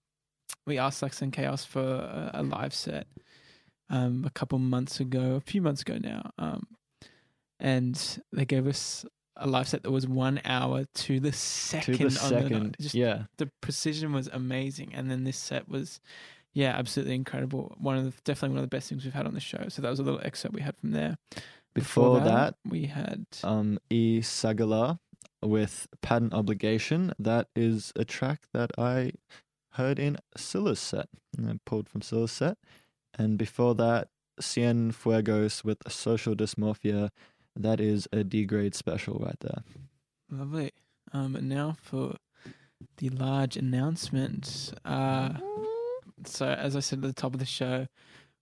we 0.67 0.79
asked 0.79 1.03
Lex 1.03 1.23
and 1.23 1.33
Chaos 1.33 1.65
for 1.65 1.81
a, 1.81 2.31
a 2.35 2.43
live 2.43 2.75
set 2.75 3.07
um 3.91 4.25
a 4.27 4.31
couple 4.31 4.59
months 4.59 5.01
ago, 5.01 5.35
a 5.35 5.41
few 5.41 5.63
months 5.63 5.83
ago 5.83 5.99
now. 5.99 6.31
Um, 6.39 6.67
and 7.61 8.23
they 8.33 8.45
gave 8.45 8.67
us 8.67 9.05
a 9.37 9.47
live 9.47 9.69
set 9.69 9.83
that 9.85 9.91
was 9.91 10.07
one 10.07 10.41
hour 10.45 10.85
to 10.95 11.21
the 11.21 11.33
second. 11.33 11.95
to 11.95 12.09
the 12.09 12.21
on 12.21 12.29
second. 12.29 12.77
Just 12.81 12.95
yeah, 12.95 13.25
the 13.39 13.51
precision 13.61 14.13
was 14.13 14.29
amazing, 14.33 14.95
and 14.95 15.11
then 15.11 15.25
this 15.25 15.37
set 15.37 15.69
was, 15.69 16.01
yeah, 16.53 16.71
absolutely 16.77 17.15
incredible. 17.15 17.75
One 17.79 17.97
of 17.97 18.05
the 18.05 18.13
definitely 18.25 18.51
one 18.57 18.65
of 18.65 18.71
the 18.71 18.77
best 18.77 18.89
things 18.89 19.05
we've 19.05 19.15
had 19.15 19.27
on 19.27 19.35
the 19.35 19.41
show. 19.41 19.67
So 19.69 19.83
that 19.83 19.91
was 19.91 20.01
a 20.01 20.03
little 20.03 20.21
excerpt 20.23 20.55
we 20.55 20.63
had 20.63 20.77
from 20.77 20.91
there. 20.93 21.17
Before 21.75 22.21
that, 22.21 22.57
we 22.69 22.87
had 22.87 23.27
um, 23.45 23.79
E 23.89 24.21
Sagala 24.21 24.99
with 25.43 25.87
Patent 26.03 26.35
Obligation. 26.35 27.13
That 27.19 27.49
is 27.55 27.93
a 27.95 28.05
track 28.05 28.43
that 28.53 28.73
I 28.77 29.13
heard 29.79 29.99
in 29.99 30.19
I 31.49 31.59
pulled 31.65 31.89
from 31.89 32.03
Scylla's 32.03 32.33
set. 32.33 32.59
And 33.17 33.39
before 33.39 33.75
that, 33.77 34.09
Cien 34.41 34.93
Fuegos 34.93 35.65
with 35.65 35.79
Social 35.89 36.35
Dysmorphia. 36.35 37.11
That 37.57 37.81
is 37.81 38.07
a 38.13 38.23
D 38.25 38.45
grade 38.45 38.75
special 38.75 39.19
right 39.19 39.39
there. 39.41 39.63
Lovely. 40.31 40.73
Um, 41.13 41.37
and 41.37 41.49
now 41.49 41.77
for 41.81 42.17
the 42.99 43.09
large 43.09 43.57
announcement. 43.57 44.73
Uh, 44.85 45.31
so, 46.25 46.49
as 46.49 46.77
I 46.77 46.81
said 46.81 46.99
at 46.99 47.03
the 47.03 47.13
top 47.13 47.35
of 47.35 47.41
the 47.41 47.47
show, 47.47 47.87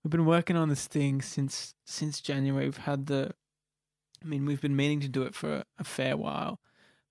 we've 0.03 0.11
been 0.11 0.27
working 0.27 0.57
on 0.57 0.69
this 0.69 0.87
thing 0.87 1.23
since 1.23 1.75
since 1.85 2.21
January. 2.21 2.65
We've 2.65 2.77
had 2.77 3.07
the, 3.07 3.33
I 4.23 4.27
mean, 4.27 4.47
we've 4.47 4.61
been 4.61 4.77
meaning 4.77 5.01
to 5.01 5.09
do 5.09 5.23
it 5.23 5.35
for 5.35 5.65
a 5.79 5.85
fair 5.85 6.17
while, 6.17 6.61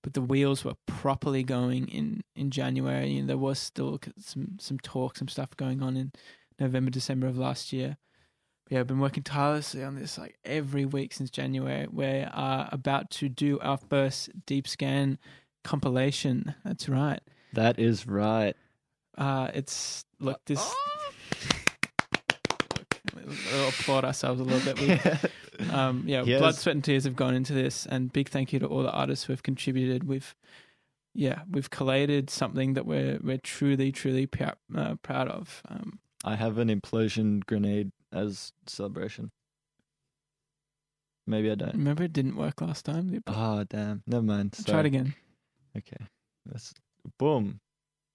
but 0.06 0.14
the 0.14 0.22
wheels 0.22 0.64
were 0.64 0.76
properly 0.86 1.42
going 1.42 1.88
in 1.88 2.22
in 2.36 2.52
January. 2.52 3.10
You 3.10 3.22
know, 3.22 3.26
there 3.26 3.36
was 3.36 3.58
still 3.58 3.98
some 4.16 4.56
some 4.60 4.78
talk, 4.78 5.16
some 5.16 5.26
stuff 5.26 5.56
going 5.56 5.82
on 5.82 5.96
in 5.96 6.12
November, 6.60 6.92
December 6.92 7.26
of 7.26 7.36
last 7.36 7.72
year. 7.72 7.96
But 8.62 8.72
yeah, 8.72 8.80
I've 8.80 8.86
been 8.86 9.00
working 9.00 9.24
tirelessly 9.24 9.82
on 9.82 9.96
this 9.96 10.16
like 10.16 10.36
every 10.44 10.84
week 10.84 11.12
since 11.12 11.28
January. 11.28 11.88
We're 11.90 12.30
uh, 12.32 12.68
about 12.70 13.10
to 13.18 13.28
do 13.28 13.58
our 13.58 13.78
first 13.78 14.30
deep 14.46 14.68
scan 14.68 15.18
compilation. 15.64 16.54
That's 16.64 16.88
right. 16.88 17.20
That 17.54 17.80
is 17.80 18.06
right. 18.06 18.54
Uh, 19.18 19.50
it's 19.54 20.04
look 20.20 20.40
this. 20.46 20.72
Look, 23.16 23.34
uh, 23.52 23.68
applaud 23.70 24.04
ourselves 24.04 24.40
a 24.40 24.44
little 24.44 24.72
bit. 24.72 24.80
We, 24.80 25.30
um, 25.72 26.04
yeah, 26.06 26.22
Yes. 26.24 26.40
blood, 26.40 26.54
sweat, 26.54 26.74
and 26.76 26.84
tears 26.84 27.04
have 27.04 27.16
gone 27.16 27.34
into 27.34 27.52
this, 27.52 27.86
and 27.86 28.12
big 28.12 28.28
thank 28.28 28.52
you 28.52 28.58
to 28.60 28.66
all 28.66 28.82
the 28.82 28.90
artists 28.92 29.24
who 29.26 29.32
have 29.32 29.42
contributed. 29.42 30.04
We've, 30.04 30.34
yeah, 31.14 31.42
we've 31.50 31.70
collated 31.70 32.30
something 32.30 32.74
that 32.74 32.86
we're 32.86 33.18
we're 33.22 33.38
truly, 33.38 33.92
truly 33.92 34.26
prou- 34.26 34.54
uh, 34.76 34.96
proud 34.96 35.28
of. 35.28 35.62
Um, 35.68 35.98
I 36.24 36.34
have 36.36 36.58
an 36.58 36.68
implosion 36.68 37.44
grenade 37.46 37.92
as 38.12 38.52
celebration. 38.66 39.30
Maybe 41.26 41.50
I 41.50 41.56
don't. 41.56 41.72
remember, 41.74 42.04
it 42.04 42.12
didn't 42.12 42.36
work 42.36 42.60
last 42.60 42.84
time. 42.84 43.22
Oh 43.26 43.64
damn! 43.64 44.02
Never 44.06 44.22
mind. 44.22 44.56
Try 44.64 44.80
it 44.80 44.86
again. 44.86 45.14
Okay. 45.76 46.06
That's 46.46 46.72
boom. 47.18 47.60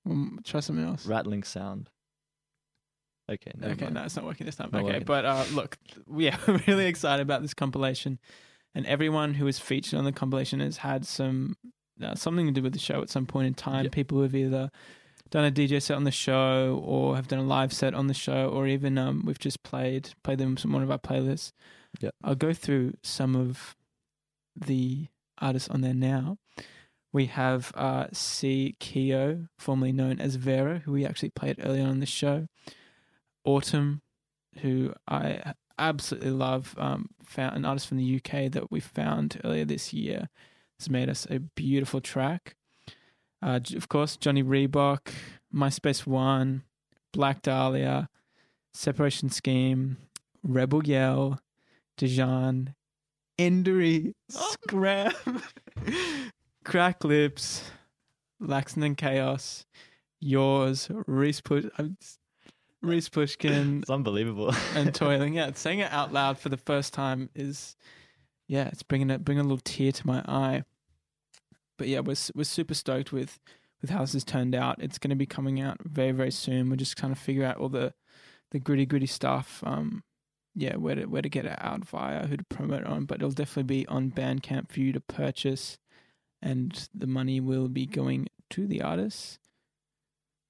Um, 0.09 0.39
try 0.43 0.61
something 0.61 0.85
else. 0.85 1.05
Rattling 1.05 1.43
sound. 1.43 1.89
Okay. 3.31 3.51
Okay, 3.63 3.83
mind. 3.85 3.95
no, 3.95 4.03
it's 4.03 4.15
not 4.15 4.25
working 4.25 4.45
this 4.45 4.55
time. 4.55 4.69
Not 4.71 4.83
okay, 4.83 4.93
working. 4.93 5.05
but 5.05 5.25
uh, 5.25 5.45
look, 5.53 5.77
yeah, 6.15 6.37
we're 6.47 6.61
really 6.67 6.87
excited 6.87 7.21
about 7.21 7.41
this 7.41 7.53
compilation, 7.53 8.19
and 8.75 8.85
everyone 8.85 9.35
who 9.35 9.47
is 9.47 9.59
featured 9.59 9.97
on 9.97 10.05
the 10.05 10.11
compilation 10.11 10.59
has 10.59 10.77
had 10.77 11.05
some 11.05 11.55
uh, 12.03 12.15
something 12.15 12.45
to 12.45 12.51
do 12.51 12.61
with 12.61 12.73
the 12.73 12.79
show 12.79 13.01
at 13.01 13.09
some 13.09 13.25
point 13.25 13.47
in 13.47 13.53
time. 13.53 13.89
People 13.89 14.17
who 14.17 14.23
have 14.23 14.35
either 14.35 14.69
done 15.29 15.45
a 15.45 15.51
DJ 15.51 15.81
set 15.81 15.95
on 15.95 16.03
the 16.03 16.11
show, 16.11 16.81
or 16.85 17.15
have 17.15 17.27
done 17.27 17.39
a 17.39 17.43
live 17.43 17.71
set 17.71 17.93
on 17.93 18.07
the 18.07 18.13
show, 18.13 18.49
or 18.49 18.67
even 18.67 18.97
um, 18.97 19.23
we've 19.25 19.39
just 19.39 19.63
played 19.63 20.09
played 20.23 20.37
them 20.37 20.55
from 20.55 20.73
one 20.73 20.83
of 20.83 20.91
our 20.91 20.99
playlists. 20.99 21.51
Yep. 22.01 22.13
I'll 22.23 22.35
go 22.35 22.53
through 22.53 22.93
some 23.03 23.35
of 23.35 23.75
the 24.55 25.07
artists 25.39 25.69
on 25.69 25.81
there 25.81 25.93
now. 25.93 26.37
We 27.13 27.25
have 27.27 27.73
uh, 27.75 28.07
C. 28.13 28.75
Keo, 28.79 29.47
formerly 29.59 29.91
known 29.91 30.21
as 30.21 30.35
Vera, 30.35 30.79
who 30.79 30.93
we 30.93 31.05
actually 31.05 31.31
played 31.31 31.57
earlier 31.61 31.83
on 31.83 31.89
in 31.89 31.99
the 31.99 32.05
show. 32.05 32.47
Autumn, 33.43 34.01
who 34.61 34.93
I 35.07 35.53
absolutely 35.80 36.31
love, 36.31 36.76
um, 36.77 37.09
found 37.23 37.55
an 37.55 37.65
artist 37.65 37.88
from 37.88 37.97
the 37.97 38.15
UK 38.18 38.51
that 38.51 38.72
we 38.72 38.80
found 38.80 39.39
earlier 39.43 39.65
this 39.65 39.93
year, 39.93 40.30
has 40.80 40.89
made 40.89 41.09
us 41.09 41.26
a 41.30 41.39
beautiful 41.39 42.01
track. 42.01 42.55
Uh, 43.41 43.59
of 43.76 43.89
course, 43.89 44.18
Johnny 44.18 44.43
Reebok, 44.43 45.11
MySpace 45.53 46.05
One, 46.05 46.63
Black 47.11 47.41
Dahlia, 47.41 48.09
Separation 48.73 49.30
Scheme, 49.30 49.97
Rebel 50.43 50.84
Yell, 50.85 51.39
Dijon, 51.97 52.76
Endery, 53.39 54.13
Scram, 54.30 55.13
Crack 56.63 57.03
Lips, 57.03 57.63
Laxenanchaos, 58.41 59.65
Yours, 60.19 60.89
Reese 61.07 61.41
Push, 61.41 61.65
I'm 61.77 61.97
s- 62.01 62.19
Reese 62.81 63.09
Pushkin, 63.09 63.79
It's 63.81 63.89
unbelievable. 63.89 64.53
and 64.75 64.93
Toiling. 64.93 65.33
Yeah, 65.33 65.51
saying 65.53 65.79
it 65.79 65.91
out 65.91 66.11
loud 66.11 66.37
for 66.39 66.49
the 66.49 66.57
first 66.57 66.93
time 66.93 67.29
is, 67.35 67.75
yeah, 68.47 68.67
it's 68.67 68.83
bringing 68.83 69.09
it, 69.09 69.23
bringing 69.23 69.41
a 69.41 69.47
little 69.47 69.61
tear 69.63 69.91
to 69.91 70.07
my 70.07 70.23
eye. 70.27 70.63
But 71.77 71.87
yeah, 71.87 71.99
we're 71.99 72.15
we're 72.35 72.43
super 72.43 72.73
stoked 72.73 73.11
with 73.11 73.39
with 73.81 73.89
how 73.89 74.01
this 74.01 74.13
has 74.13 74.23
turned 74.23 74.55
out. 74.55 74.81
It's 74.81 74.97
going 74.97 75.09
to 75.09 75.15
be 75.15 75.25
coming 75.25 75.61
out 75.61 75.77
very 75.83 76.11
very 76.11 76.31
soon. 76.31 76.69
We're 76.69 76.75
just 76.75 76.97
trying 76.97 77.13
to 77.13 77.19
figure 77.19 77.45
out 77.45 77.57
all 77.57 77.69
the 77.69 77.93
the 78.51 78.59
gritty 78.59 78.85
gritty 78.85 79.07
stuff. 79.07 79.63
Um, 79.65 80.03
yeah, 80.53 80.75
where 80.75 80.95
to 80.95 81.05
where 81.05 81.21
to 81.21 81.29
get 81.29 81.45
it 81.45 81.57
out 81.59 81.85
via, 81.85 82.27
who 82.27 82.37
to 82.37 82.43
promote 82.45 82.83
on. 82.83 83.05
But 83.05 83.15
it'll 83.15 83.31
definitely 83.31 83.63
be 83.63 83.87
on 83.87 84.11
Bandcamp 84.11 84.71
for 84.71 84.79
you 84.79 84.91
to 84.91 84.99
purchase, 84.99 85.77
and 86.41 86.87
the 86.93 87.07
money 87.07 87.39
will 87.39 87.69
be 87.69 87.85
going 87.85 88.27
to 88.51 88.67
the 88.67 88.81
artists, 88.81 89.39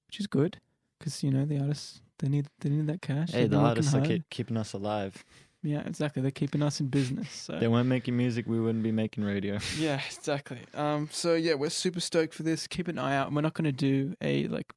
which 0.08 0.20
is 0.20 0.28
good 0.28 0.60
because 0.98 1.24
you 1.24 1.32
know 1.32 1.46
the 1.46 1.60
artists 1.60 2.02
they 2.22 2.30
need 2.30 2.48
they 2.60 2.70
need 2.70 2.88
that 2.88 3.02
cash. 3.02 3.32
Hey, 3.32 3.42
They've 3.42 3.50
the 3.50 3.58
been 3.58 3.64
working 3.64 3.70
artists 3.70 3.94
are 3.94 3.98
hard. 3.98 4.08
keep, 4.10 4.30
keeping 4.30 4.58
us 4.58 4.74
alive. 4.74 5.24
Yeah, 5.64 5.82
exactly. 5.86 6.22
They're 6.22 6.32
keeping 6.32 6.64
us 6.64 6.80
in 6.80 6.88
business. 6.88 7.30
So 7.32 7.60
They 7.60 7.68
weren't 7.68 7.88
making 7.88 8.18
music, 8.18 8.48
we 8.48 8.60
wouldn't 8.60 8.84
be 8.84 8.92
making 8.92 9.24
radio. 9.24 9.60
yeah, 9.78 10.02
exactly. 10.08 10.60
Um, 10.74 11.10
so 11.12 11.36
yeah, 11.36 11.54
we're 11.56 11.70
super 11.70 12.00
stoked 12.00 12.34
for 12.34 12.44
this. 12.44 12.66
Keep 12.68 12.88
an 12.88 12.98
eye 12.98 13.16
out. 13.16 13.32
We're 13.32 13.42
not 13.42 13.54
going 13.54 13.66
to 13.66 13.72
do 13.72 14.16
a 14.22 14.48
like, 14.48 14.72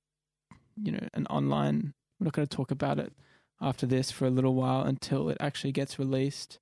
you 0.82 0.92
know, 0.92 1.06
an 1.14 1.26
online. 1.28 1.94
We're 2.20 2.26
not 2.26 2.34
going 2.34 2.46
to 2.46 2.54
talk 2.56 2.70
about 2.70 2.98
it 2.98 3.12
after 3.60 3.86
this 3.86 4.10
for 4.10 4.26
a 4.26 4.30
little 4.30 4.54
while 4.54 4.82
until 4.82 5.28
it 5.30 5.38
actually 5.40 5.72
gets 5.72 5.98
released. 5.98 6.58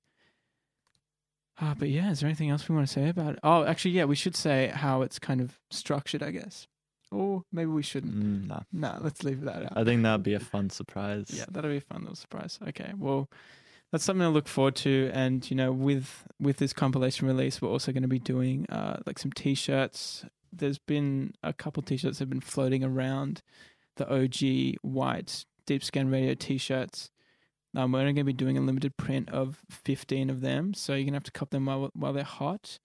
Ah, 1.59 1.75
but 1.77 1.89
yeah, 1.89 2.09
is 2.09 2.19
there 2.21 2.27
anything 2.27 2.49
else 2.49 2.67
we 2.67 2.75
want 2.75 2.87
to 2.87 2.93
say 2.93 3.09
about 3.09 3.33
it? 3.33 3.39
Oh, 3.43 3.63
actually, 3.65 3.91
yeah, 3.91 4.05
we 4.05 4.15
should 4.15 4.35
say 4.35 4.71
how 4.73 5.01
it's 5.01 5.19
kind 5.19 5.39
of 5.41 5.59
structured, 5.69 6.23
I 6.23 6.31
guess. 6.31 6.67
Or 7.13 7.43
maybe 7.51 7.69
we 7.69 7.83
shouldn't. 7.83 8.15
Mm, 8.15 8.47
nah. 8.47 8.61
Nah, 8.71 8.97
let's 9.01 9.23
leave 9.23 9.41
that 9.41 9.63
out. 9.63 9.73
I 9.75 9.83
think 9.83 10.01
that'd 10.03 10.23
be 10.23 10.33
a 10.33 10.39
fun 10.39 10.69
surprise. 10.69 11.27
Yeah, 11.29 11.45
that'll 11.49 11.69
be 11.69 11.77
a 11.77 11.81
fun 11.81 12.01
little 12.01 12.15
surprise. 12.15 12.59
Okay, 12.67 12.91
well, 12.97 13.29
that's 13.91 14.03
something 14.03 14.23
to 14.23 14.29
look 14.29 14.47
forward 14.47 14.75
to. 14.77 15.11
And 15.13 15.49
you 15.49 15.55
know, 15.55 15.71
with 15.71 16.25
with 16.39 16.57
this 16.57 16.73
compilation 16.73 17.27
release, 17.27 17.61
we're 17.61 17.69
also 17.69 17.91
going 17.91 18.01
to 18.01 18.09
be 18.09 18.19
doing 18.19 18.65
uh, 18.69 18.97
like 19.05 19.19
some 19.19 19.31
t-shirts. 19.31 20.25
There's 20.51 20.79
been 20.79 21.33
a 21.43 21.53
couple 21.53 21.83
t-shirts 21.83 22.17
that 22.17 22.23
have 22.23 22.29
been 22.29 22.41
floating 22.41 22.83
around 22.83 23.43
the 23.95 24.09
OG 24.11 24.77
white 24.81 25.45
Deep 25.65 25.83
Scan 25.83 26.09
Radio 26.09 26.33
t-shirts. 26.33 27.11
Um, 27.75 27.91
we're 27.91 27.99
only 27.99 28.13
going 28.13 28.25
to 28.25 28.31
be 28.31 28.33
doing 28.33 28.57
a 28.57 28.61
limited 28.61 28.97
print 28.97 29.29
of 29.29 29.59
15 29.69 30.29
of 30.29 30.41
them, 30.41 30.73
so 30.73 30.93
you're 30.93 31.05
gonna 31.05 31.15
have 31.15 31.23
to 31.23 31.31
cop 31.31 31.51
them 31.51 31.65
while 31.65 31.89
while 31.93 32.13
they're 32.13 32.23
hot. 32.23 32.79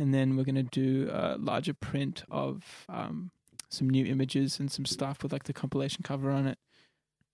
And 0.00 0.14
then 0.14 0.36
we're 0.36 0.44
gonna 0.44 0.62
do 0.62 1.08
a 1.12 1.36
larger 1.38 1.74
print 1.74 2.24
of 2.30 2.84
um, 2.88 3.30
some 3.70 3.88
new 3.88 4.04
images 4.06 4.58
and 4.58 4.70
some 4.70 4.84
stuff 4.84 5.22
with 5.22 5.32
like 5.32 5.44
the 5.44 5.52
compilation 5.52 6.02
cover 6.02 6.30
on 6.30 6.46
it. 6.46 6.58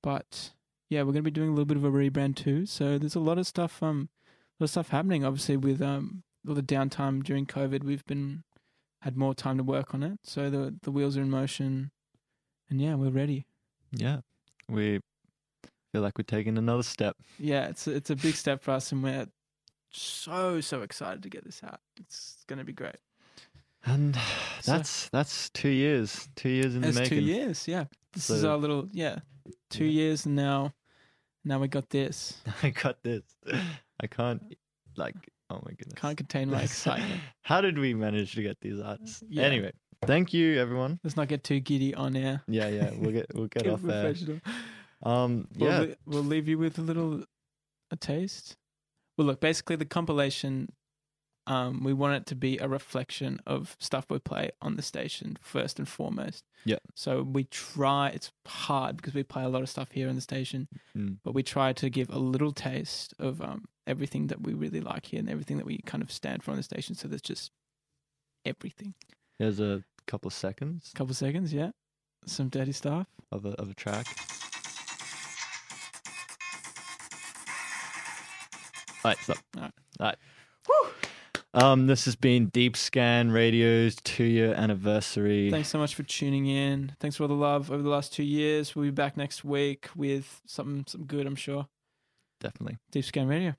But 0.03 0.51
yeah, 0.91 1.01
we're 1.01 1.13
going 1.13 1.17
to 1.17 1.23
be 1.23 1.31
doing 1.31 1.49
a 1.49 1.53
little 1.53 1.65
bit 1.65 1.77
of 1.77 1.85
a 1.85 1.91
rebrand 1.91 2.37
too. 2.37 2.67
So 2.67 2.99
there's 2.99 3.15
a 3.15 3.21
lot 3.21 3.39
of 3.39 3.47
stuff, 3.47 3.83
um, 3.83 4.09
a 4.27 4.63
lot 4.63 4.67
of 4.67 4.71
stuff 4.71 4.89
happening. 4.89 5.25
Obviously, 5.25 5.57
with 5.57 5.81
um, 5.81 6.23
all 6.47 6.55
the 6.55 6.63
downtime 6.63 7.23
during 7.23 7.47
COVID, 7.47 7.85
we've 7.85 8.05
been 8.07 8.45
had 9.03 9.17
more 9.17 9.35
time 9.35 9.59
to 9.59 9.63
work 9.63 9.95
on 9.95 10.03
it. 10.03 10.21
So 10.25 10.51
the 10.51 10.75
the 10.83 10.91
wheels 10.91 11.17
are 11.17 11.23
in 11.23 11.31
motion, 11.31 11.91
and 12.69 12.81
yeah, 12.81 12.95
we're 12.95 13.11
ready. 13.11 13.47
Yeah. 13.93 14.21
We 14.69 15.01
feel 15.93 16.03
like 16.03 16.19
we're 16.19 16.25
taking 16.25 16.59
another 16.59 16.83
step. 16.83 17.17
Yeah, 17.39 17.69
it's 17.69 17.87
a, 17.87 17.95
it's 17.95 18.11
a 18.11 18.17
big 18.17 18.35
step 18.35 18.63
for 18.63 18.73
us, 18.73 18.93
and 18.93 19.03
we're 19.03 19.27
so 19.91 20.61
so 20.61 20.83
excited 20.83 21.23
to 21.23 21.29
get 21.29 21.45
this 21.45 21.63
out. 21.63 21.81
It's 21.99 22.45
going 22.49 22.59
to 22.59 22.65
be 22.65 22.73
great. 22.73 22.97
And 23.87 24.17
So- 24.61 24.73
that's 24.73 25.09
that's 25.11 25.51
two 25.51 25.69
years. 25.69 26.29
Two 26.37 26.49
years 26.49 26.75
in 26.75 26.81
the 26.83 26.93
making. 26.93 27.09
two 27.19 27.25
years. 27.25 27.69
Yeah, 27.69 27.85
this 28.13 28.31
is 28.31 28.45
our 28.45 28.57
little 28.57 28.89
yeah, 28.93 29.19
two 29.71 29.85
years, 29.85 30.25
and 30.27 30.35
now 30.37 30.73
now 31.45 31.59
we 31.59 31.69
got 31.69 31.91
this. 31.91 32.41
I 32.63 32.71
got 32.71 33.03
this. 33.03 33.23
I 34.01 34.07
can't 34.07 34.43
like 34.97 35.15
oh 35.51 35.61
my 35.65 35.73
goodness. 35.73 35.95
Can't 35.97 36.17
contain 36.17 36.51
my 36.51 36.63
excitement. 36.63 37.21
How 37.43 37.61
did 37.61 37.79
we 37.79 37.93
manage 37.95 38.35
to 38.35 38.43
get 38.43 38.59
these 38.61 38.81
artists? 38.81 39.23
Yeah. 39.29 39.43
Anyway, 39.45 39.73
thank 40.07 40.33
you 40.33 40.59
everyone. 40.59 40.99
Let's 41.05 41.17
not 41.17 41.29
get 41.29 41.45
too 41.45 41.61
giddy 41.61 41.95
on 41.95 42.17
air. 42.17 42.43
Yeah, 42.49 42.69
yeah, 42.69 42.91
we'll 42.97 43.13
get 43.13 43.27
we'll 43.35 43.49
get 43.49 43.65
Get 43.65 43.73
off 43.73 43.83
there. 43.83 44.15
Um 45.03 45.47
We'll, 45.59 45.89
yeah. 45.89 45.95
we'll 46.07 46.23
leave 46.25 46.49
you 46.49 46.57
with 46.57 46.79
a 46.79 46.83
little 46.83 47.25
a 47.91 47.97
taste. 47.97 48.57
Well, 49.19 49.27
look, 49.27 49.41
basically 49.41 49.77
the 49.77 49.85
compilation, 49.85 50.73
um, 51.47 51.85
we 51.85 51.93
want 51.93 52.15
it 52.17 52.27
to 52.27 52.35
be 52.35 52.57
a 52.59 52.67
reflection 52.69 53.39
of 53.47 53.77
stuff 53.79 54.07
we 54.09 54.19
play 54.19 54.51
on 54.63 54.77
the 54.77 54.83
station 54.83 55.37
first 55.43 55.79
and 55.79 55.87
foremost. 55.89 56.45
Yeah. 56.65 56.79
So 56.95 57.23
we 57.23 57.45
try. 57.45 58.09
It's 58.09 58.31
hard 58.47 58.97
because 58.97 59.13
we 59.15 59.23
play 59.23 59.45
a 59.45 59.49
lot 59.49 59.63
of 59.63 59.69
stuff 59.69 59.91
here 59.93 60.09
on 60.09 60.15
the 60.15 60.21
station, 60.23 60.69
Mm. 60.97 61.19
but 61.23 61.35
we 61.35 61.43
try 61.43 61.73
to 61.75 61.91
give 61.91 62.09
a 62.11 62.19
little 62.19 62.53
taste 62.53 63.13
of 63.19 63.43
um, 63.43 63.67
everything 63.87 64.29
that 64.29 64.41
we 64.43 64.55
really 64.55 64.81
like 64.81 65.07
here 65.07 65.21
and 65.21 65.29
everything 65.29 65.59
that 65.59 65.67
we 65.67 65.79
kind 65.85 66.03
of 66.03 66.11
stand 66.11 66.43
for 66.43 66.51
on 66.53 66.57
the 66.57 66.63
station. 66.63 66.95
So 66.95 67.09
there's 67.09 67.21
just 67.21 67.51
everything. 68.47 68.95
There's 69.39 69.61
a 69.61 69.83
couple 70.07 70.29
of 70.29 70.35
seconds 70.35 70.93
Couple 70.95 71.11
of 71.11 71.17
seconds, 71.17 71.53
yeah. 71.53 71.71
Some 72.27 72.49
dirty 72.49 72.73
stuff. 72.73 73.07
of 73.33 73.45
a 73.45 73.51
of 73.61 73.71
a 73.71 73.75
track. 73.75 74.07
Alright, 79.05 79.19
stop. 79.19 79.39
Alright. 79.57 79.73
Alright. 80.01 80.17
Um, 81.55 81.87
this 81.87 82.05
has 82.07 82.17
been 82.17 82.47
Deep 82.47 82.77
Scan 82.77 83.31
Radio's 83.31 83.95
two 84.03 84.25
year 84.25 84.53
anniversary. 84.55 85.53
Thanks 85.53 85.69
so 85.69 85.79
much 85.79 85.95
for 85.95 86.03
tuning 86.03 86.47
in. 86.47 86.93
Thanks 86.99 87.17
for 87.17 87.23
all 87.23 87.29
the 87.29 87.35
love 87.35 87.71
over 87.71 87.81
the 87.81 87.89
last 87.89 88.13
two 88.13 88.25
years. 88.25 88.75
We'll 88.75 88.87
be 88.87 88.91
back 88.91 89.17
next 89.17 89.45
week 89.45 89.89
with 89.95 90.43
something 90.47 90.85
something 90.89 91.07
good, 91.07 91.27
I'm 91.27 91.37
sure. 91.37 91.69
Definitely. 92.41 92.79
Deep 92.91 93.05
Scan 93.05 93.29
Radio. 93.29 93.55